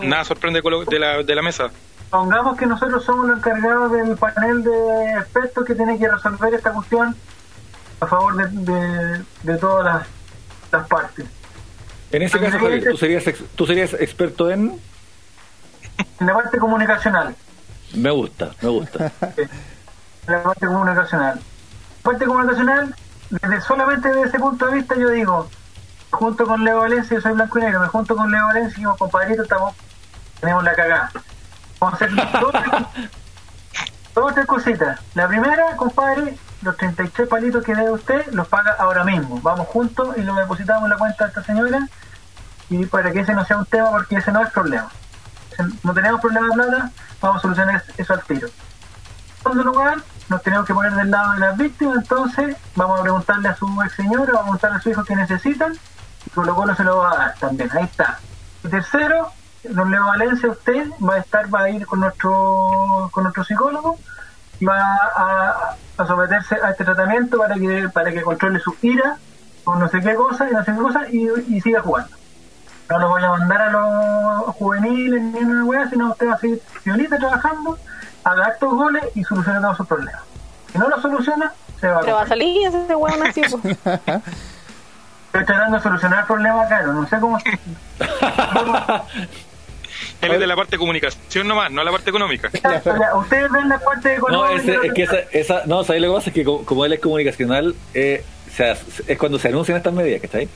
[0.00, 0.60] Nada sorprende
[0.90, 1.70] de la, de la mesa.
[2.12, 6.70] Pongamos que nosotros somos los encargados del panel de expertos que tiene que resolver esta
[6.70, 7.16] cuestión
[8.00, 10.06] a favor de, de, de todas las,
[10.70, 11.24] las partes.
[12.10, 14.78] En ese caso, Javier, ¿tú serías, ex- ¿tú serías experto en...?
[16.20, 17.34] En la parte comunicacional.
[17.94, 19.10] Me gusta, me gusta.
[19.38, 19.48] en
[20.34, 21.40] la parte comunicacional.
[22.02, 22.94] Parte comunicacional,
[23.30, 25.48] desde solamente desde ese punto de vista yo digo,
[26.10, 28.84] junto con Leo Valencia, yo soy blanco y negro, me junto con Leo Valencia y
[28.84, 29.74] como compadrito estamos,
[30.40, 31.10] tenemos la cagada.
[31.82, 32.14] Vamos a hacer
[34.14, 35.00] dos, tres cositas.
[35.14, 39.40] La primera, compadre, los 33 palitos que debe usted los paga ahora mismo.
[39.42, 41.88] Vamos juntos y lo depositamos en la cuenta de esta señora
[42.70, 44.88] y para que ese no sea un tema porque ese no es problema.
[45.82, 48.48] No tenemos problema de plata, vamos a solucionar eso al tiro
[49.42, 53.48] segundo lugar, nos tenemos que poner del lado de las víctimas, entonces vamos a preguntarle
[53.48, 55.72] a su ex señora, vamos a preguntarle a su hijo qué necesitan,
[56.24, 58.20] y Colo Colo se lo va a dar también, ahí está.
[58.62, 59.32] Y tercero,
[59.64, 63.98] don Leo Valencia, usted va a estar, va a ir con nuestro, con nuestro psicólogo,
[64.60, 64.78] y va
[65.16, 69.16] a, a someterse a este tratamiento para que, para que controle su ira,
[69.64, 72.16] con no sé qué cosa, y no sé qué cosa, y, y siga jugando.
[72.90, 76.34] No lo voy a mandar a los juveniles ni a una wea, sino usted va
[76.34, 77.78] a seguir violita trabajando,
[78.24, 80.22] haga actos goles y solucione todos sus problemas.
[80.72, 83.42] Si no lo soluciona, se va a Pero va a salir ese hueón así.
[83.50, 83.64] pues.
[83.64, 87.38] Estoy tratando de solucionar problemas claro, no sé cómo.
[90.22, 92.48] Él es de la parte de comunicación nomás, no la parte económica.
[93.16, 94.14] Ustedes ven la parte No,
[94.46, 94.54] económica.
[94.62, 96.30] ese- es que esa, esa, no, ¿sabes lo que pasa?
[96.30, 99.92] Es que como, como él es comunicacional, eh, o sea, es cuando se anuncian estas
[99.92, 100.48] medidas, que está ahí.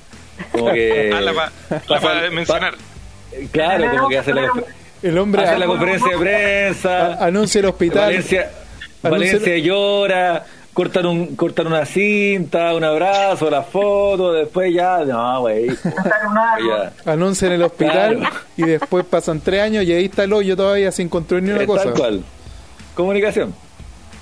[0.52, 1.10] Como que...
[1.14, 2.72] Ah, la para mencionar.
[2.74, 2.78] pa-
[3.52, 4.50] claro, como que hace la,
[5.02, 7.06] El hombre hace la conferencia de prensa.
[7.14, 8.04] a- anuncia el hospital.
[8.06, 8.50] Valencia,
[9.02, 10.44] Valencia llora,
[10.76, 15.68] cortan, un, cortan una cinta, un abrazo, la foto, después ya, no, güey.
[15.74, 16.92] Plantar un árbol.
[17.06, 17.12] Ya.
[17.12, 18.36] anuncia en el hospital Claro.
[18.58, 21.62] y después pasan tres años y ahí está el hoyo todavía sin construir ni una
[21.62, 21.84] Es cosa.
[21.84, 22.22] Tal cual.
[22.94, 23.54] Comunicación.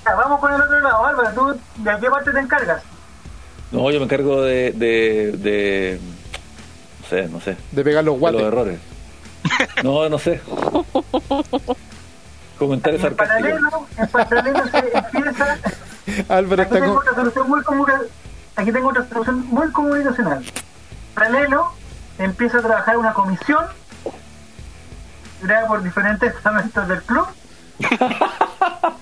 [0.05, 1.29] Vamos con el otro lado, Álvaro.
[1.35, 1.47] ¿Tú
[1.83, 2.81] de qué parte te encargas?
[3.71, 5.99] No, yo me encargo de, de, de
[7.01, 8.79] no sé, no sé, De pegar los de los errores.
[9.83, 10.39] No, no sé.
[12.57, 13.59] Comentarios En sarcásticos.
[13.59, 15.57] paralelo, en paralelo se empieza.
[16.29, 17.03] Álvaro Aquí está tengo con...
[17.07, 18.01] otra solución muy comunica-
[18.57, 20.43] Aquí tengo otra solución muy comunicacional.
[21.13, 21.71] Paralelo,
[22.17, 23.65] empieza a trabajar una comisión
[25.41, 27.27] creada por diferentes estamentos del club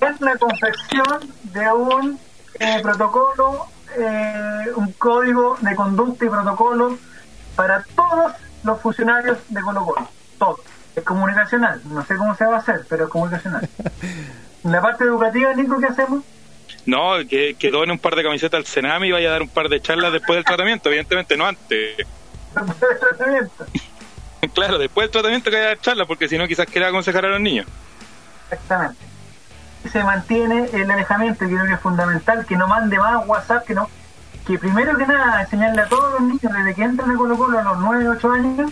[0.01, 2.19] en la confección de un
[2.59, 6.97] eh, protocolo, eh, un código de conducta y protocolo
[7.55, 8.33] para todos
[8.63, 10.07] los funcionarios de Colo Colo.
[10.39, 10.59] Todos.
[10.95, 11.81] Es comunicacional.
[11.85, 13.67] No sé cómo se va a hacer, pero es comunicacional.
[14.63, 16.23] En la parte educativa, Nico, ¿qué hacemos?
[16.85, 19.49] No, que, que done un par de camisetas al Senami y vaya a dar un
[19.49, 21.97] par de charlas después del tratamiento, evidentemente, no antes.
[21.97, 23.65] Después del tratamiento.
[24.53, 27.29] Claro, después del tratamiento que haya dar charlas, porque si no quizás quiera aconsejar a
[27.29, 27.65] los niños.
[28.51, 28.99] Exactamente.
[29.91, 33.73] Se mantiene el alejamiento, que creo que es fundamental, que no mande más WhatsApp, que
[33.73, 33.89] no.
[34.45, 37.59] Que primero que nada, enseñarle a todos los niños, desde que entran a Colo Colo
[37.59, 38.71] a los 9, 8 años,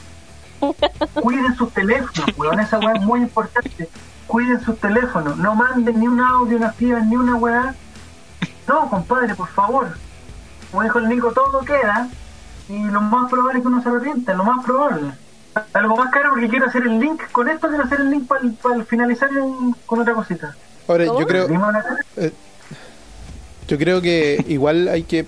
[1.14, 3.90] cuiden sus teléfonos, weón, esa weá es muy importante.
[4.28, 7.74] Cuiden sus teléfonos, no manden ni un audio, no escriban ni una weá.
[8.72, 9.88] No, compadre, por favor.
[10.70, 12.08] Como dijo el Nico, todo queda
[12.70, 15.12] y lo más probable es que uno se arrepienta, lo más probable.
[15.74, 18.28] Algo más caro porque quiero hacer el link, con esto quiero hacer el link
[18.62, 20.56] para finalizar en- con otra cosita.
[20.88, 21.48] Ahora, yo creo...
[22.16, 22.32] Eh,
[23.68, 25.26] yo creo que igual hay que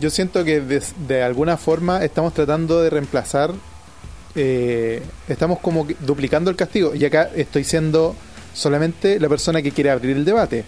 [0.00, 3.52] yo siento que de, de alguna forma estamos tratando de reemplazar
[4.34, 8.14] eh, estamos como que duplicando el castigo y acá estoy siendo
[8.52, 10.64] solamente la persona que quiere abrir el debate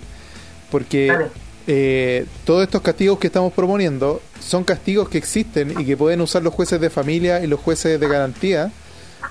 [0.70, 1.26] porque Dale.
[1.70, 6.42] Eh, todos estos castigos que estamos proponiendo son castigos que existen y que pueden usar
[6.42, 8.72] los jueces de familia y los jueces de garantía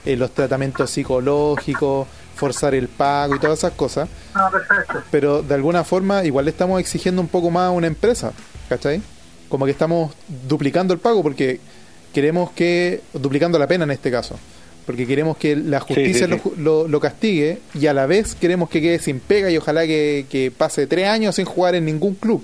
[0.06, 5.02] eh, los tratamientos psicológicos forzar el pago y todas esas cosas Ah, perfecto.
[5.10, 8.32] pero de alguna forma igual le estamos exigiendo un poco más a una empresa,
[8.70, 9.02] ¿cachai?
[9.50, 10.14] Como que estamos
[10.48, 11.60] duplicando el pago porque
[12.14, 14.36] queremos que, duplicando la pena en este caso,
[14.88, 16.52] porque queremos que la justicia sí, sí.
[16.58, 19.86] Lo, lo- lo castigue y a la vez queremos que quede sin pega y ojalá
[19.86, 22.44] que, que pase tres años sin jugar en ningún club.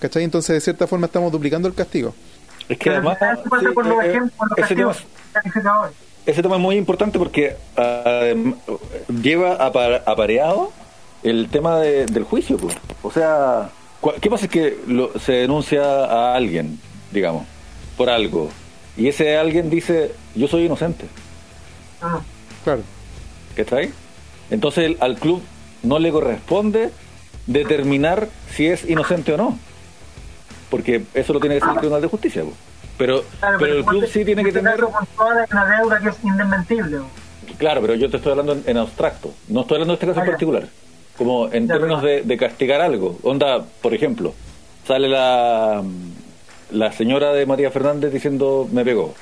[0.00, 0.24] ¿Cachai?
[0.24, 2.14] Entonces, de cierta forma, estamos duplicando el castigo.
[2.68, 5.90] Es que Pero además, ¿sabes qué pasa sí, con los eh, ejemplos, los ese, tema,
[6.26, 8.54] ese tema es muy importante porque adem-
[9.22, 10.72] lleva apa- apareado
[11.22, 12.56] el tema de- del juicio.
[12.56, 12.74] pues.
[13.02, 13.70] O sea,
[14.20, 14.46] ¿qué pasa?
[14.46, 16.78] Es que lo- se denuncia a alguien,
[17.12, 17.46] digamos,
[17.96, 18.50] por algo,
[18.96, 21.06] y ese alguien dice, yo soy inocente.
[22.04, 22.20] Ah,
[22.64, 22.82] Claro.
[23.56, 23.90] ¿Cachai?
[24.50, 25.42] Entonces el- al club
[25.82, 26.90] no le corresponde
[27.46, 29.58] determinar si es inocente o no.
[30.70, 32.42] Porque eso lo tiene que hacer el Tribunal de Justicia.
[32.96, 34.76] Pero, claro, pero el club sí tiene que en tener...
[34.76, 36.98] caso, con toda una deuda que es indesmentible.
[37.58, 39.32] Claro, pero yo te estoy hablando en, en abstracto.
[39.48, 40.32] No estoy hablando de este caso Ah, en ya.
[40.32, 40.68] particular.
[41.16, 43.18] Como en Ya, términos de, de castigar algo.
[43.22, 44.34] Onda, por ejemplo,
[44.86, 45.82] sale la,
[46.70, 49.14] la señora de María Fernández diciendo me pegó.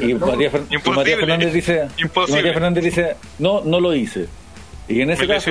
[0.00, 0.94] Y María, Fer- y Imposible.
[0.96, 4.26] María Fernández dice y María Fernández dice no, no lo hice.
[4.88, 5.50] Y en ese Me caso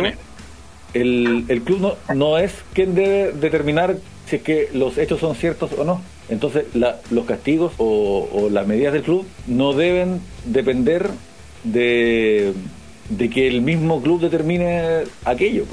[0.93, 3.97] el, el club no, no es quien debe determinar
[4.27, 6.01] si es que los hechos son ciertos o no.
[6.29, 11.09] Entonces la- los castigos o, o las medidas del club no deben depender
[11.63, 12.53] de,
[13.09, 15.65] de que el mismo club determine aquello.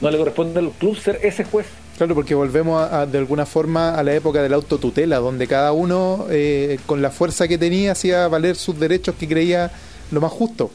[0.00, 1.66] No le corresponde al club ser ese juez.
[1.96, 5.72] Claro, porque volvemos a- de alguna forma a la época de la autotutela, donde cada
[5.72, 9.70] uno eh, con la fuerza que tenía hacía valer sus derechos que creía
[10.10, 10.70] lo más justo.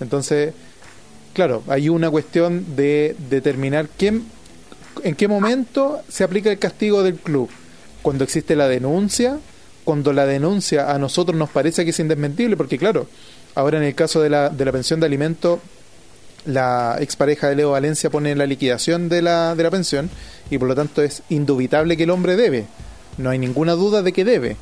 [0.00, 0.52] Entonces,
[1.32, 4.24] claro, hay una cuestión de determinar quién,
[5.02, 7.48] en qué momento se aplica el castigo del club.
[8.02, 9.38] Cuando existe la denuncia,
[9.84, 13.06] cuando la denuncia a nosotros nos parece que es indesmentible, porque claro,
[13.54, 15.60] ahora en el caso de la, de la pensión de alimento,
[16.46, 20.10] la expareja de Leo Valencia pone la liquidación de la, de la pensión
[20.50, 22.66] y por lo tanto es indubitable que el hombre debe.
[23.18, 24.56] No hay ninguna duda de que debe.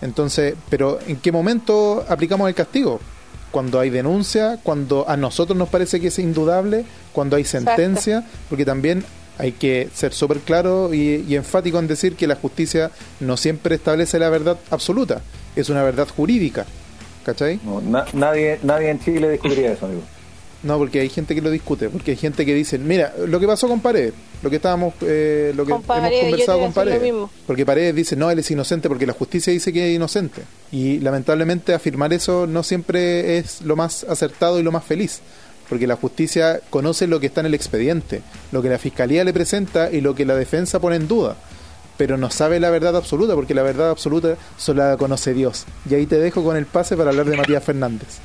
[0.00, 3.00] Entonces, pero ¿en qué momento aplicamos el castigo?
[3.50, 8.64] Cuando hay denuncia, cuando a nosotros nos parece que es indudable, cuando hay sentencia, porque
[8.64, 9.04] también
[9.38, 13.76] hay que ser súper claro y, y enfático en decir que la justicia no siempre
[13.76, 15.20] establece la verdad absoluta,
[15.54, 16.64] es una verdad jurídica.
[17.24, 17.60] ¿Cachai?
[17.64, 20.02] No, na- nadie, nadie en Chile discutiría eso, amigo.
[20.62, 23.46] No, porque hay gente que lo discute, porque hay gente que dice, mira, lo que
[23.48, 27.14] pasó con Paredes, lo que estábamos, eh, lo que Con Paredes, hemos conversado con Paredes,
[27.46, 30.42] porque Paredes dice, no, él es inocente porque la justicia dice que es inocente.
[30.70, 35.20] Y lamentablemente afirmar eso no siempre es lo más acertado y lo más feliz,
[35.68, 39.32] porque la justicia conoce lo que está en el expediente, lo que la fiscalía le
[39.32, 41.36] presenta y lo que la defensa pone en duda.
[41.96, 45.66] Pero no sabe la verdad absoluta, porque la verdad absoluta solo la conoce Dios.
[45.90, 48.20] Y ahí te dejo con el pase para hablar de Matías Fernández.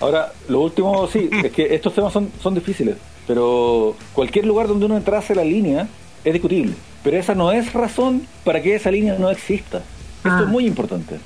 [0.00, 4.86] Ahora, lo último, sí, es que estos temas son, son difíciles, pero cualquier lugar donde
[4.86, 5.88] uno trace la línea
[6.24, 6.74] es discutible.
[7.02, 9.78] Pero esa no es razón para que esa línea no exista.
[9.78, 10.42] Esto Ah.
[10.44, 11.16] es muy importante.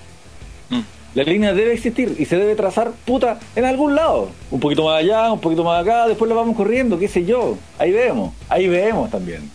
[0.70, 0.80] Mm.
[1.14, 4.30] La línea debe existir y se debe trazar, puta, en algún lado.
[4.50, 7.56] Un poquito más allá, un poquito más acá, después la vamos corriendo, qué sé yo.
[7.78, 9.50] Ahí vemos, ahí vemos también.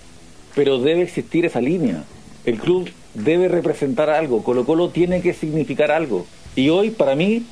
[0.56, 2.04] Pero debe existir esa línea.
[2.46, 4.44] El club debe representar algo.
[4.44, 6.26] Colo Colo tiene que significar algo.
[6.56, 7.44] Y hoy, para mí,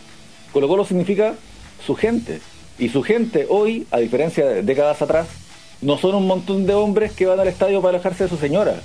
[0.53, 1.35] Colo Colo significa
[1.85, 2.41] su gente.
[2.77, 5.27] Y su gente hoy, a diferencia de décadas atrás,
[5.81, 8.81] no son un montón de hombres que van al estadio para alejarse de su señora.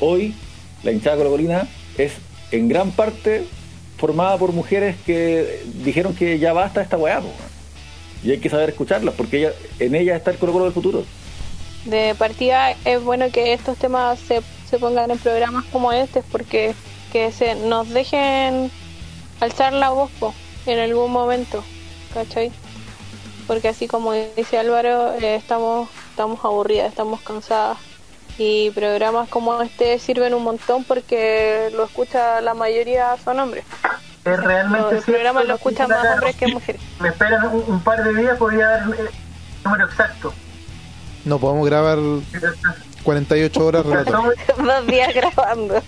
[0.00, 0.34] Hoy,
[0.82, 2.12] la hinchada colocolina es
[2.50, 3.44] en gran parte
[3.96, 7.20] formada por mujeres que dijeron que ya basta esta weá.
[7.20, 7.28] po.
[8.22, 11.04] Y hay que saber escucharlas, porque en ellas está el Colo Colo del futuro.
[11.84, 16.74] De partida es bueno que estos temas se, se pongan en programas como este porque
[17.12, 18.70] que se nos dejen
[19.40, 20.34] alzar la voz po,
[20.66, 21.62] en algún momento,
[22.12, 22.52] ¿cachai?
[23.46, 27.78] Porque así como dice Álvaro, eh, estamos, estamos aburridas, estamos cansadas
[28.38, 33.64] y programas como este sirven un montón porque lo escucha la mayoría son hombres.
[34.24, 36.80] Es realmente Los cierto programas lo escuchan más hombres que mujeres.
[36.98, 39.10] Me esperan un, un par de días, podría dar el
[39.64, 40.32] número exacto.
[41.24, 41.98] No podemos grabar
[43.02, 44.32] 48 horas relato.
[44.58, 45.82] Dos días grabando.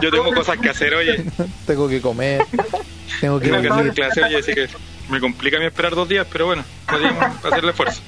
[0.00, 1.24] Yo tengo cosas que hacer, oye.
[1.66, 2.44] Tengo que comer,
[3.20, 4.68] tengo que Tengo que hacer clase, oye, así que
[5.08, 8.00] me complica a mí esperar dos días, pero bueno, podemos hacer el esfuerzo.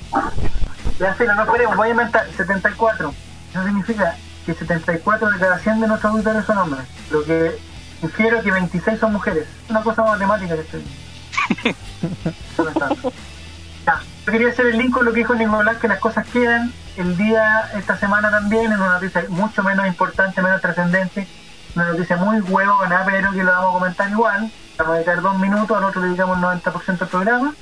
[0.98, 3.14] Ya filo, no esperemos, voy a inventar 74.
[3.50, 6.86] Eso significa que 74 de cada 100 de nuestros auditores son hombres.
[7.10, 7.56] Lo que
[8.02, 9.46] infiero que 26 son mujeres.
[9.68, 10.84] Una cosa matemática que estoy.
[13.86, 16.72] Ya, yo quería hacer el link con lo que dijo Nicolás, que las cosas quedan.
[16.96, 21.26] El día, esta semana también, en una noticia mucho menos importante, menos trascendente.
[21.74, 24.50] Una noticia muy huevona, pero que lo vamos a comentar igual.
[24.78, 27.54] Vamos a dedicar dos minutos, al otro le dedicamos el 90% del programa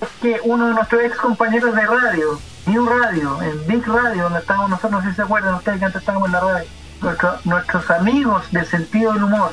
[0.00, 4.40] es que uno de nuestros ex compañeros de radio, New Radio, en Big Radio, donde
[4.40, 6.66] estábamos nosotros, no sé si se acuerdan ustedes que antes estábamos en la radio,
[7.00, 9.52] nuestro- nuestros amigos del sentido del humor,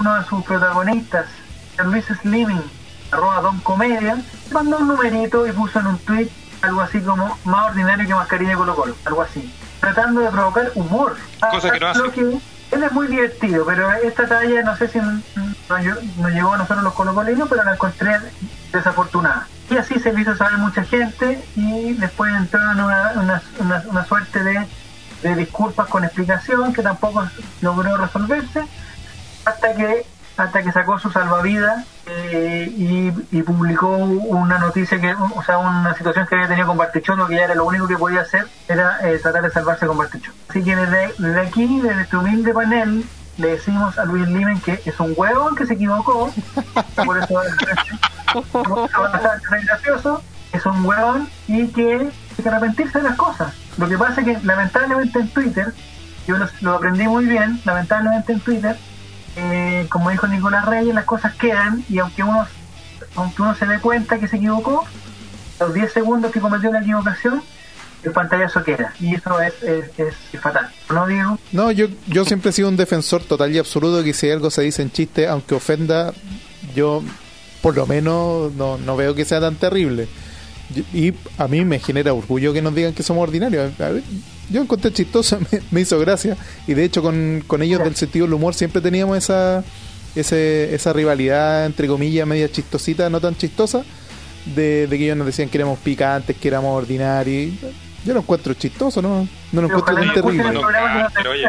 [0.00, 1.26] uno de sus protagonistas,
[1.84, 2.62] Luis Slimming,
[3.12, 4.16] arroba Don Comedia,
[4.50, 6.28] mandó un numerito y puso en un tweet
[6.62, 10.72] algo así como más ordinario que mascarilla de Colo Colo, algo así, tratando de provocar
[10.74, 11.16] humor.
[11.50, 12.02] Cosa que no hace.
[12.10, 12.38] Que-
[12.72, 15.22] él es muy divertido, pero esta talla no sé si nos,
[16.18, 18.16] nos llegó a nosotros los colocolinos, pero la encontré
[18.72, 19.46] desafortunada.
[19.70, 23.84] Y así se le hizo saber mucha gente y después entró en una, una, una-
[23.88, 24.66] una suerte de,
[25.22, 27.26] de disculpas con explicación que tampoco
[27.60, 28.64] logró resolverse
[29.44, 30.04] hasta que
[30.36, 35.92] hasta que sacó su salvavidas eh, y, y publicó una noticia que o sea una
[35.94, 38.98] situación que había tenido con Bartichotto que ya era lo único que podía hacer era
[39.02, 40.38] eh, tratar de salvarse con Bartichotto.
[40.48, 43.04] Así que desde, aquí desde este humilde panel
[43.38, 46.32] le decimos a Luis Limen que es un huevón que se equivocó
[47.04, 53.04] por eso va a re gracioso es un huevón y que hay que arrepentirse de
[53.04, 53.52] las cosas.
[53.78, 55.72] Lo que pasa es que lamentablemente en Twitter
[56.26, 58.76] yo lo aprendí muy bien lamentablemente en Twitter
[59.88, 62.46] como dijo Nicolás Reyes, las cosas quedan y aunque uno,
[63.14, 64.84] aunque uno se dé cuenta que se equivocó,
[65.60, 67.42] los 10 segundos que cometió la equivocación,
[68.02, 68.92] el pantallazo queda.
[69.00, 70.68] Y eso es, es, fatal.
[70.90, 71.38] ¿No digo?
[71.52, 74.62] No, yo, yo siempre he sido un defensor total y absoluto que si algo se
[74.62, 76.12] dice en chiste, aunque ofenda,
[76.74, 77.02] yo
[77.62, 80.08] por lo menos no, no veo que sea tan terrible.
[80.92, 83.78] Y a mí me genera orgullo que nos digan que somos ordinarios.
[83.80, 84.02] A ver,
[84.50, 86.36] yo encontré chistoso, me, me hizo gracia.
[86.66, 89.64] Y de hecho con, con ellos del sentido del humor siempre teníamos esa,
[90.14, 93.82] ese, esa rivalidad, entre comillas, media chistosita, no tan chistosa,
[94.54, 97.54] de, de que ellos nos decían que éramos picantes, que éramos ordinarios.
[98.04, 99.26] Yo lo encuentro chistoso, ¿no?
[99.52, 100.44] No lo encuentro tan terrible.
[100.44, 100.60] que no
[101.14, 101.48] Pero, oye.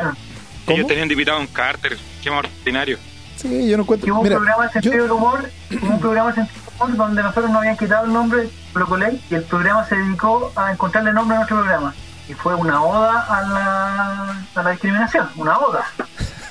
[0.68, 2.98] Ellos tenían invitado a un Carter, qué más ordinario.
[3.38, 4.12] Sí, yo no encuentro.
[4.12, 5.50] hubo un Mira, programa de sentido yo- del humor,
[5.82, 8.50] hubo un programa de sentido del humor donde nosotros nos habían quitado el nombre de
[8.74, 11.94] Procoley y el programa se dedicó a encontrarle nombre a nuestro programa.
[12.30, 15.86] Y fue una oda a la, a la discriminación, una oda.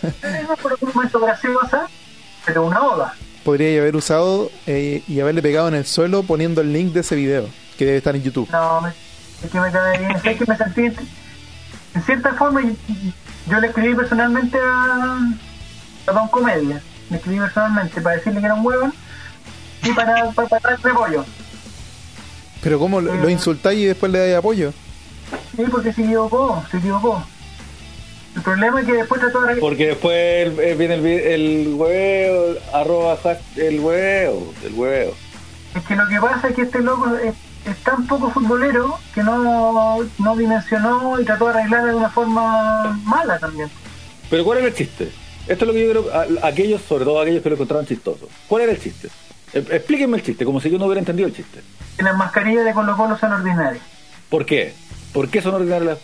[0.03, 1.87] No por un momento graciosa,
[2.45, 3.15] pero una oda.
[3.45, 7.15] podría haber usado eh, y haberle pegado en el suelo poniendo el link de ese
[7.15, 8.49] video que debe estar en YouTube.
[8.51, 10.11] No, es que me cae bien.
[10.13, 11.07] Es que me sentí.
[11.95, 15.19] En cierta forma, yo le escribí personalmente a,
[16.07, 16.81] a Don Comedia.
[17.11, 18.93] Le escribí personalmente para decirle que era un huevón
[19.83, 21.25] y para, para, para darle apoyo.
[22.63, 24.73] Pero ¿cómo lo, lo insultáis y después le dais apoyo?
[25.57, 27.23] Sí, porque se equivocó, se equivocó.
[28.35, 29.57] El problema es que después trató de.
[29.57, 33.17] Porque después el- eh, viene el, el huevo, arroba
[33.57, 35.15] el huevo, el huevo.
[35.75, 37.35] Es que lo que pasa es que este loco es,
[37.67, 42.99] es tan poco futbolero que no, no dimensionó y trató de arreglarla de una forma
[43.05, 43.71] mala también.
[44.29, 45.11] Pero ¿cuál era el chiste?
[45.49, 48.29] Esto es lo que yo creo, a- aquellos, sobre todo aquellos que lo encontraron chistoso.
[48.49, 49.09] ¿Cuál era el chiste?
[49.55, 51.61] E- Explíquenme el chiste, como si yo no hubiera entendido el chiste.
[51.97, 53.83] Que las mascarillas de Colo Colo son ordinarias.
[54.29, 54.75] ¿Por qué?
[55.17, 55.99] ¿Por qué son ordinarias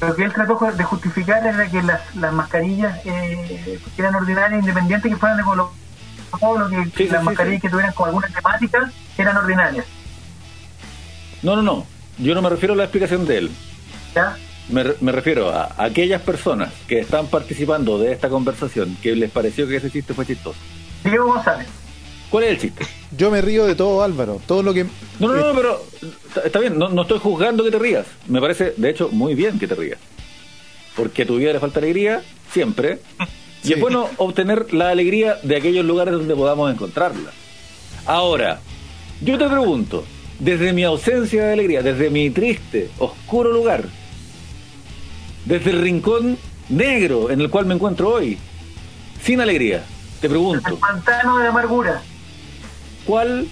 [0.00, 4.60] las Lo que él trató de justificar era que las, las mascarillas eh, eran ordinarias
[4.60, 5.70] independientes que fueran de Colo
[6.30, 7.60] Colo, que, Sí, las sí, mascarillas sí.
[7.60, 9.84] que tuvieran con alguna temática eran ordinarias.
[11.42, 11.84] No, no, no.
[12.16, 13.50] Yo no me refiero a la explicación de él.
[14.14, 14.38] ¿Ya?
[14.70, 19.68] Me, me refiero a aquellas personas que están participando de esta conversación que les pareció
[19.68, 20.58] que ese chiste fue chistoso.
[21.04, 21.68] Diego González.
[22.32, 22.86] ¿Cuál es el chiste?
[23.16, 24.40] Yo me río de todo, Álvaro.
[24.46, 24.84] Todo lo que.
[25.20, 25.84] No, no, no, pero
[26.44, 28.06] está- bien, no, no estoy juzgando que te rías.
[28.26, 29.98] Me parece, de hecho, muy bien que te rías.
[30.96, 33.00] Porque a tu vida le falta alegría, siempre.
[33.62, 33.72] Y Sí.
[33.74, 37.30] es bueno obtener la alegría de aquellos lugares donde podamos encontrarla.
[38.06, 38.60] Ahora,
[39.20, 40.02] yo te pregunto,
[40.38, 43.84] desde mi ausencia de alegría, desde mi triste, oscuro lugar,
[45.44, 46.38] desde el rincón
[46.70, 48.38] negro en el cual me encuentro hoy,
[49.22, 49.84] sin alegría,
[50.20, 52.02] te El pregunto, pantano de amargura.
[53.06, 53.46] ¿Cuál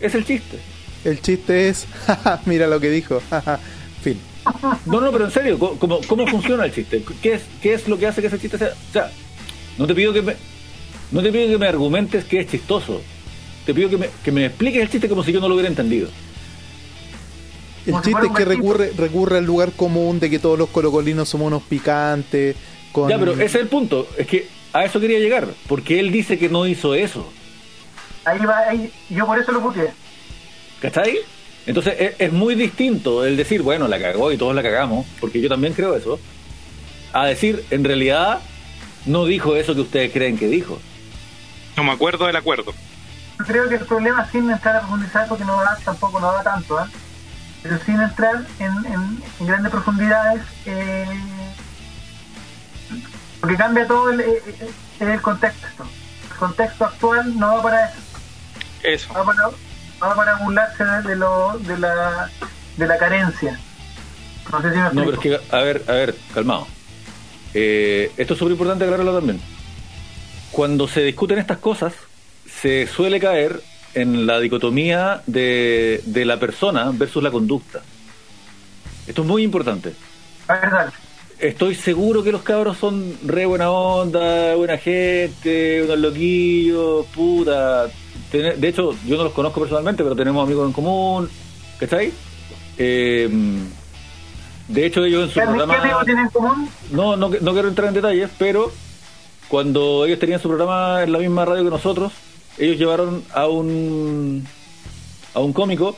[0.00, 0.58] es el chiste?
[1.04, 1.86] El chiste es.
[2.46, 3.20] Mira lo que dijo.
[4.02, 4.18] fin.
[4.86, 7.02] No, no, pero en serio, ¿cómo, cómo- funciona el chiste?
[7.22, 8.68] ¿Qué es, ¿Qué es lo que hace que ese chiste sea?
[8.68, 9.10] O sea,
[9.78, 10.34] no te pido que me,
[11.10, 13.00] no te pido que me argumentes que es chistoso.
[13.64, 15.68] Te pido que me, que me expliques el chiste como si yo no lo hubiera
[15.70, 16.08] entendido.
[17.86, 21.48] El chiste es que recurre, recurre al lugar común de que todos los colocolinos somos
[21.48, 22.56] unos picantes.
[22.92, 23.08] Con...
[23.10, 24.06] Ya, pero ese es el punto.
[24.16, 25.48] Es que a eso quería llegar.
[25.66, 27.30] Porque él dice que no hizo eso.
[28.24, 29.90] Ahí va, ahí, yo por eso lo puteé.
[30.80, 31.18] ¿Cachai?
[31.66, 35.40] Entonces es, es muy distinto el decir, bueno, la cagó y todos la cagamos, porque
[35.40, 36.18] yo también creo eso,
[37.12, 38.40] a decir, en realidad,
[39.06, 40.78] no dijo eso que ustedes creen que dijo.
[41.76, 42.72] No me acuerdo del acuerdo.
[43.38, 46.42] Yo creo que el problema, sin entrar a profundizar, porque no da, tampoco no da
[46.42, 46.88] tanto, ¿eh?
[47.62, 51.06] pero sin entrar en, en- en grandes profundidades, eh,
[53.40, 54.70] porque cambia todo el, eh, eh,
[55.00, 55.84] el contexto.
[56.30, 58.00] El contexto actual no va para eso,
[58.84, 59.12] Eso.
[59.14, 62.30] va para, para burlarse de, lo, de, la,
[62.76, 63.58] de la carencia.
[64.52, 66.66] No sé si me No, pero es que, a ver, a ver, calmado.
[67.54, 69.40] Eh, esto es súper importante aclararlo también.
[70.50, 71.94] Cuando se discuten estas cosas,
[72.46, 73.62] se suele caer
[73.94, 77.80] en la dicotomía de, de la persona versus la conducta.
[79.06, 79.94] Esto es muy importante.
[80.48, 80.92] A ver, dale.
[81.38, 87.88] Estoy seguro que los cabros son re buena onda, buena gente, unos loquillos, puta.
[88.38, 91.28] De hecho, yo no los conozco personalmente, pero tenemos amigos en común,
[91.78, 92.12] ¿cachai?
[92.78, 93.28] Eh,
[94.68, 95.74] de hecho, ellos en su ¿Qué, ami- programa...
[95.74, 96.68] qué amigos tienen en común?
[96.90, 98.72] No, no, no quiero entrar en detalles, pero
[99.48, 102.12] cuando ellos tenían su programa en la misma radio que nosotros,
[102.58, 104.46] ellos llevaron a un
[105.34, 105.96] a un cómico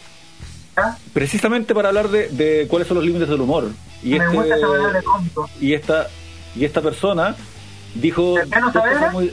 [1.13, 3.71] precisamente para hablar de, de cuáles son los límites del humor.
[4.03, 5.51] Y Me este- gusta palabra cómico.
[5.61, 6.09] y esta
[6.55, 7.35] y esta persona
[7.95, 8.35] dijo
[9.13, 9.33] muy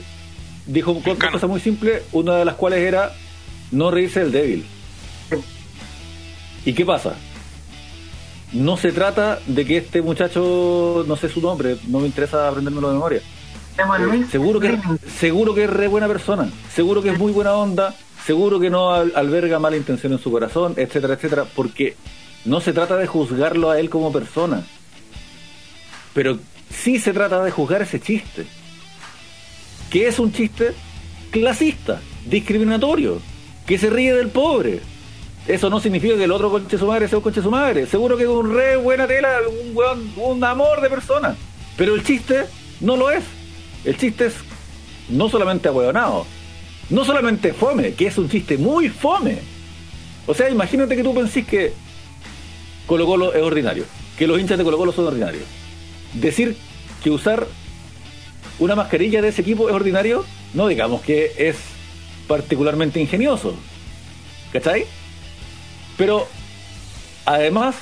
[0.66, 1.34] dijo Cercano.
[1.34, 3.12] cosas muy simples, una de las cuales era
[3.72, 4.66] no reírse del débil.
[6.66, 7.16] ¿Y qué pasa?
[8.54, 12.88] No se trata de que este muchacho, no sé su nombre, no me interesa aprendérmelo
[12.90, 13.22] de memoria.
[13.78, 14.80] Eh, seguro que
[15.20, 18.94] seguro que es re buena persona, seguro que es muy buena onda, seguro que no
[18.94, 21.96] al- alberga mala intención en su corazón, etcétera, etcétera, porque
[22.46, 24.64] no se trata de juzgarlo a él como persona,
[26.14, 26.38] pero
[26.70, 28.46] sí se trata de juzgar ese chiste,
[29.94, 30.74] que es un chiste
[31.30, 33.22] clasista, discriminatorio,
[33.68, 34.80] que se ríe del pobre.
[35.48, 37.86] Eso no significa que el otro conche su madre sea un conche su madre.
[37.86, 41.36] Seguro que es un re buena tela, un, weón- un amor de persona.
[41.78, 42.46] Pero el chiste
[42.82, 43.24] no lo es.
[43.86, 44.34] El chiste es
[45.10, 46.26] no solamente ahueonado,
[46.90, 49.38] no solamente fome, que es un chiste muy fome.
[50.26, 51.74] O sea, imagínate que tú pensís que
[52.88, 53.86] Colo Colo es ordinario,
[54.18, 55.44] que los hinchas de Colo Colo son ordinarios.
[56.14, 56.58] Decir
[57.04, 57.46] que usar
[58.60, 61.58] una mascarilla de ese equipo es ordinario, no digamos que es
[62.28, 63.56] particularmente ingenioso.
[64.52, 64.86] ¿Cachai?
[65.98, 66.28] Pero
[67.26, 67.76] además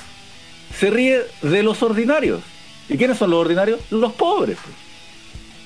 [0.78, 2.42] se ríe de los ordinarios.
[2.88, 3.80] ¿Y quiénes son los ordinarios?
[3.90, 4.58] Los pobres.
[4.62, 4.76] pues.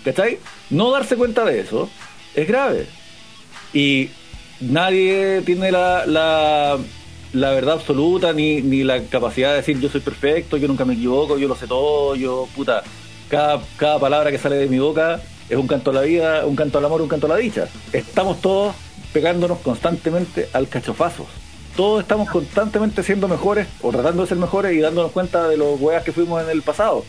[0.04, 0.38] ¿Cachai?
[0.70, 1.88] No darse cuenta de eso
[2.34, 2.86] es grave.
[3.72, 4.10] Y
[4.60, 6.78] nadie tiene la, la,
[7.32, 10.94] la verdad absoluta ni, ni la capacidad de decir yo soy perfecto, yo nunca me
[10.94, 12.82] equivoco, yo lo sé todo, yo puta.
[13.28, 16.56] Cada, cada palabra que sale de mi boca es un canto a la vida, un
[16.56, 17.68] canto al amor, un canto a la dicha.
[17.92, 18.74] Estamos todos
[19.12, 21.26] pegándonos constantemente al cachofazos.
[21.76, 25.80] Todos estamos constantemente siendo mejores o tratando de ser mejores y dándonos cuenta de los
[25.80, 27.04] weas que fuimos en el pasado.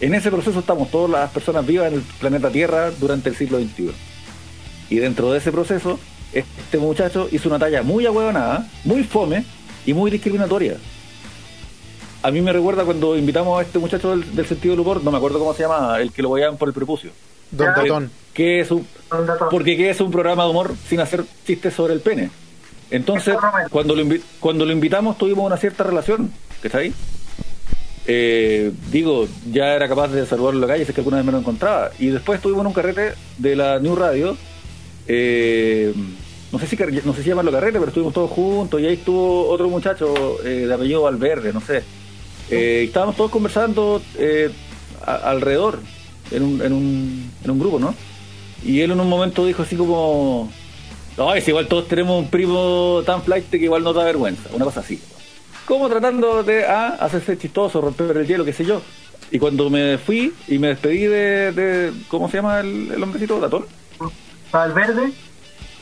[0.00, 3.58] En ese proceso estamos todas las personas vivas en el planeta Tierra durante el siglo
[3.58, 3.90] XXI.
[4.90, 5.98] Y dentro de ese proceso,
[6.32, 9.44] este muchacho hizo una talla muy ahueonada, muy fome
[9.86, 10.76] y muy discriminatoria.
[12.22, 15.10] A mí me recuerda cuando invitamos a este muchacho del, del sentido del humor, no
[15.10, 17.10] me acuerdo cómo se llama, el que lo voyaban por el prepucio.
[17.50, 17.74] Don Ya.
[17.74, 18.10] Tatón.
[18.32, 18.86] Que es un,
[19.50, 22.30] porque que es un programa de humor sin hacer chistes sobre el pene.
[22.90, 23.34] Entonces,
[23.70, 26.30] cuando lo, invi- cuando lo invitamos tuvimos una cierta relación,
[26.62, 26.92] ¿está ahí?
[28.06, 31.26] Eh, digo, ya era capaz de saludarlo en la calle, si es que alguna vez
[31.26, 31.90] me lo encontraba.
[31.98, 34.36] Y después estuvimos en un carrete de la New Radio.
[35.08, 35.92] eh,
[36.52, 39.48] no sé si no sé si llamarlo carrete, pero estuvimos todos juntos y ahí estuvo
[39.48, 40.12] otro muchacho
[40.44, 41.82] eh, de apellido Valverde, no sé.
[42.52, 44.50] Eh, estábamos todos conversando eh,
[45.04, 45.80] a- alrededor,
[46.30, 47.94] en un, en, un, en un grupo, ¿no?
[48.64, 50.50] Y él en un momento dijo así como,
[51.18, 54.64] ay, si igual todos tenemos un primo tan flight que igual nos da vergüenza, una
[54.66, 55.00] cosa así.
[55.66, 58.82] Como tratando de ah, hacerse chistoso, romper el hielo, qué sé yo.
[59.30, 63.40] Y cuando me fui y me despedí de, de- ¿cómo se llama el, el hombrecito?
[63.40, 63.64] ¿Datón?
[64.52, 65.12] Valverde.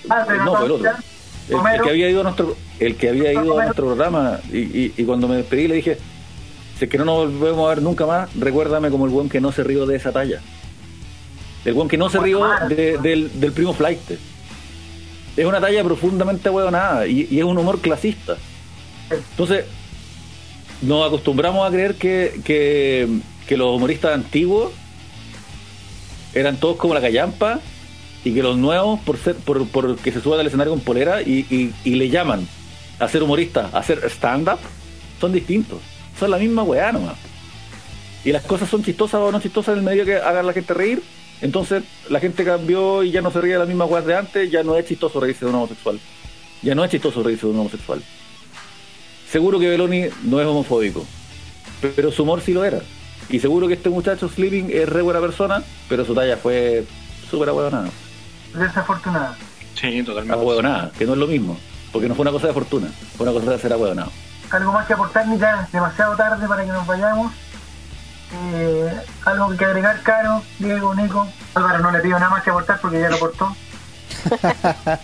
[0.08, 0.90] Ah, pero no, el otro.
[1.48, 4.58] El, el que había ido a nuestro, el que había ido a nuestro programa y,
[4.58, 5.98] y- y cuando me despedí le dije,
[6.80, 9.40] si es que no nos volvemos a ver nunca más, recuérdame como el buen que
[9.40, 10.40] no se rió de esa talla.
[11.64, 14.00] El buen que no se rió de- del, del primo flight.
[15.36, 18.36] Es una talla profundamente huevonada y, y es un humor clasista.
[19.10, 19.66] Entonces,
[20.80, 23.06] nos acostumbramos a creer que, que,
[23.46, 24.72] que los humoristas antiguos
[26.34, 27.60] eran todos como la callampa
[28.24, 31.20] y que los nuevos, por ser por, por que se suban al escenario con polera
[31.22, 32.46] y, y- y le llaman
[32.98, 34.58] a ser humoristas, a hacer stand-up,
[35.20, 35.78] son distintos.
[36.20, 37.16] Son la misma weá nomás.
[38.24, 40.74] Y las cosas son chistosas o no chistosas en el medio que hagan la gente
[40.74, 41.02] reír.
[41.40, 44.50] Entonces la gente cambió y ya no se ríe de las mismas weas de antes,
[44.50, 45.98] ya no es chistoso reírse de un homosexual.
[46.60, 48.02] Ya no es chistoso reírse de un homosexual.
[49.30, 51.06] Seguro que Beloni no es homofóbico,
[51.96, 52.80] pero su humor sí lo era.
[53.30, 56.84] Y seguro que este muchacho Sleeping es re buena persona, pero su talla fue
[57.30, 57.88] súper ahueonada.
[58.52, 59.36] Desafortunado.
[59.74, 60.38] Sí, totalmente.
[60.38, 61.58] Ahueonada, que no es lo mismo.
[61.92, 64.12] Porque no fue una cosa de fortuna, fue una cosa de ser ahueonado.
[64.50, 67.32] Algo más que aportar, ni ya demasiado tarde para que nos vayamos.
[68.32, 71.26] Eh, algo que agregar, Caro, Diego, Nico.
[71.54, 73.54] Álvaro no le pido nada más que aportar porque ya lo aportó.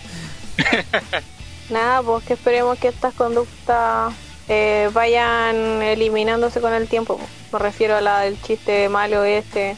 [1.70, 4.12] Nada, pues que esperemos que estas conductas
[4.48, 7.18] eh, vayan eliminándose con el tiempo.
[7.52, 9.76] Me refiero a la del chiste malo este,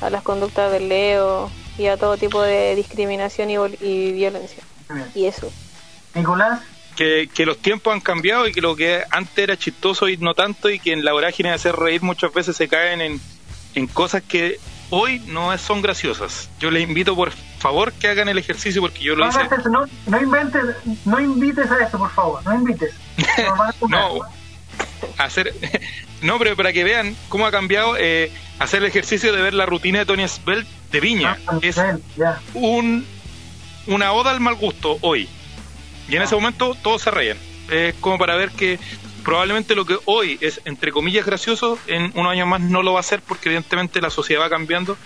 [0.00, 4.62] a las conductas del Leo y a todo tipo de discriminación y, y violencia.
[5.14, 5.50] Y eso.
[6.14, 6.60] Nicolás,
[6.98, 10.34] que, que los tiempos han cambiado y que lo que antes era chistoso y no
[10.34, 13.20] tanto y que en la vorágine de hacer reír muchas veces se caen en,
[13.76, 14.58] en cosas que
[14.90, 16.50] hoy no son graciosas.
[16.58, 17.30] Yo les invito por
[17.60, 19.48] favor que hagan el ejercicio porque yo lo no, hice.
[19.70, 20.62] no, no inventes,
[21.04, 22.92] no invites a eso, por favor, no invites.
[23.88, 24.20] No,
[25.18, 25.52] hacer
[26.22, 29.66] no pero para que vean cómo ha cambiado eh, hacer el ejercicio de ver la
[29.66, 31.76] rutina de Tony Svelte de Viña Ah, es
[32.16, 32.40] ya.
[32.54, 33.06] un
[33.86, 35.28] una oda al mal gusto hoy
[36.08, 37.36] y en ese momento todos se reían
[37.70, 38.78] es como para ver que
[39.24, 43.00] probablemente lo que hoy es entre comillas gracioso en unos años más no lo va
[43.00, 44.96] a ser porque evidentemente la sociedad va cambiando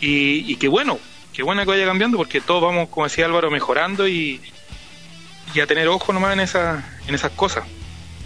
[0.00, 0.98] y, y qué bueno
[1.32, 4.40] qué bueno que vaya cambiando porque todos vamos como decía Álvaro mejorando y,
[5.54, 7.64] y a tener ojo nomás en esa en esas cosas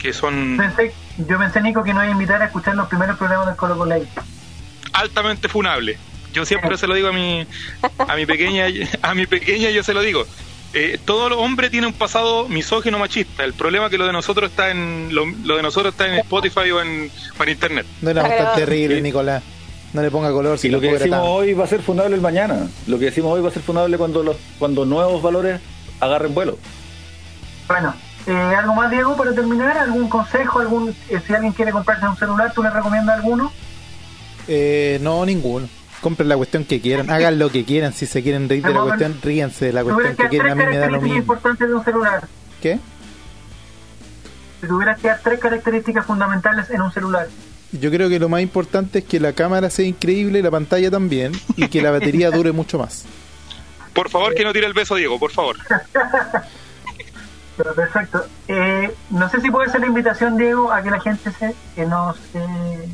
[0.00, 3.16] que son Pensé- yo pensé, Nico, que nos iba a invitar a escuchar los primeros
[3.16, 4.06] programas del Colo Colo Live.
[4.92, 5.96] altamente funable.
[6.32, 7.46] Yo siempre se lo digo a mi
[8.06, 8.66] a mi pequeña
[9.00, 10.26] a mi pequeña yo se lo digo.
[10.74, 13.44] Eh, todo hombre tiene un pasado misógino machista.
[13.44, 16.14] El problema es que lo de nosotros está en lo, lo de nosotros está en
[16.18, 17.86] Spotify o en, o en internet.
[18.02, 19.42] No éramos tan terribles, Nicolás.
[19.92, 21.80] No le ponga color si Y lo que era decimos tan- hoy va a ser
[21.80, 22.66] fundable el mañana.
[22.86, 25.60] Lo que decimos hoy va a ser fundable cuando los cuando nuevos valores
[26.00, 26.58] agarren vuelo.
[27.68, 27.94] Bueno,
[28.26, 29.78] eh, ¿algo más, Diego, para terminar?
[29.78, 30.58] ¿Algún consejo?
[30.58, 33.50] algún eh, Si alguien quiere comprarse un celular, ¿tú le recomiendas alguno?
[34.48, 35.68] Eh, no, ninguno.
[36.06, 37.92] Compren la cuestión que quieran, hagan lo que quieran.
[37.92, 40.52] Si se quieren reír de la cuestión, ríanse de la cuestión que quieran.
[40.52, 41.34] A mí me da lo mismo.
[41.34, 42.28] de un celular.
[42.62, 42.78] ¿Qué?
[44.60, 47.26] Si tuvieras que dar tres características fundamentales en un celular.
[47.72, 51.32] Yo creo que lo más importante es que la cámara sea increíble, la pantalla también,
[51.56, 53.04] y que la batería dure mucho más.
[53.92, 55.56] Por favor, que no tire el beso, Diego, por favor.
[57.56, 58.24] Pero perfecto.
[58.46, 61.84] Eh, no sé si puede ser la invitación, Diego, a que la gente se, que
[61.84, 62.88] nos, eh,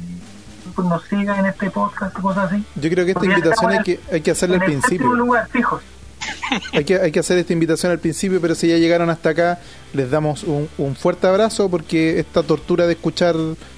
[0.73, 2.65] pues nos siga en este podcast y cosas así.
[2.77, 5.13] Yo creo que esta invitación hay que, hay que hacerla al principio.
[5.15, 5.83] lugar, fijos.
[6.73, 9.59] Hay que, hay que hacer esta invitación al principio, pero si ya llegaron hasta acá,
[9.93, 13.35] les damos un, un fuerte abrazo porque esta tortura de escuchar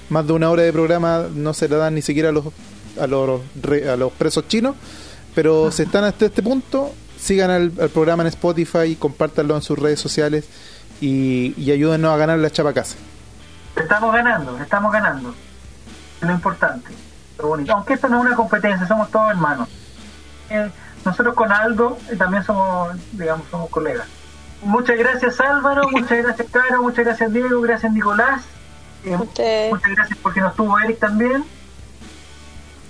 [0.09, 2.45] más de una hora de programa no se la dan ni siquiera a los,
[3.01, 3.41] a los,
[3.91, 4.75] a los presos chinos.
[5.33, 9.79] Pero si están hasta este punto, sigan al, al programa en Spotify, compártanlo en sus
[9.79, 10.45] redes sociales
[11.01, 12.95] y, y ayúdennos a ganar la chapa casa.
[13.75, 15.35] Estamos ganando, estamos ganando.
[16.25, 16.91] Es lo importante.
[17.37, 17.71] Lo bonito.
[17.73, 19.69] Aunque esto no es una competencia, somos todos hermanos.
[20.49, 20.71] Eh,
[21.05, 24.07] nosotros con Aldo eh, también somos, digamos, somos colegas.
[24.63, 28.43] Muchas gracias Álvaro, muchas gracias Caro, muchas gracias Diego, gracias Nicolás.
[29.03, 29.15] Eh,
[29.69, 31.45] muchas gracias porque nos tuvo Eric también.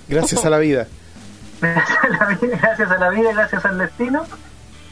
[0.08, 0.86] Gracias a la vida.
[1.60, 4.24] Gracias a la vida, gracias a la vida, gracias al destino.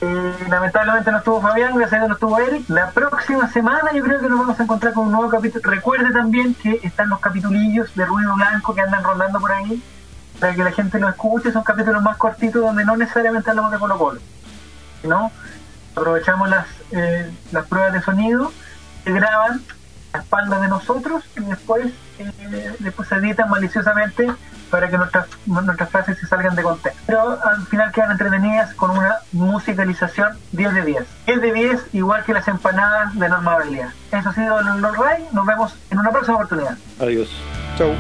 [0.01, 2.68] Eh, lamentablemente no estuvo Fabián, gracias a Dios no estuvo Eric.
[2.68, 5.70] La próxima semana yo creo que nos vamos a encontrar con un nuevo capítulo.
[5.70, 9.82] Recuerde también que están los capitulillos de ruido blanco que andan rondando por ahí
[10.40, 11.53] para que la gente lo escuche.
[11.53, 14.20] Son capítulos más cortitos donde no necesariamente hablamos de Colo Colo.
[15.05, 15.30] ¿no?
[15.95, 18.53] Aprovechamos las, eh, las pruebas de sonido
[19.05, 19.62] que graban
[20.15, 24.31] a espaldas de nosotros y después, eh, después se editan maliciosamente
[24.71, 27.01] para que nuestras, nuestras frases se salgan de contexto.
[27.07, 31.05] Pero al final quedan entretenidas con una musicalización 10 de 10.
[31.27, 33.93] 10 de 10 igual que las empanadas de Norma Aurelia.
[34.11, 35.29] Eso ha sido el Ray.
[35.33, 36.77] Nos vemos en una próxima oportunidad.
[36.99, 37.29] Adiós.
[37.77, 37.95] Chau.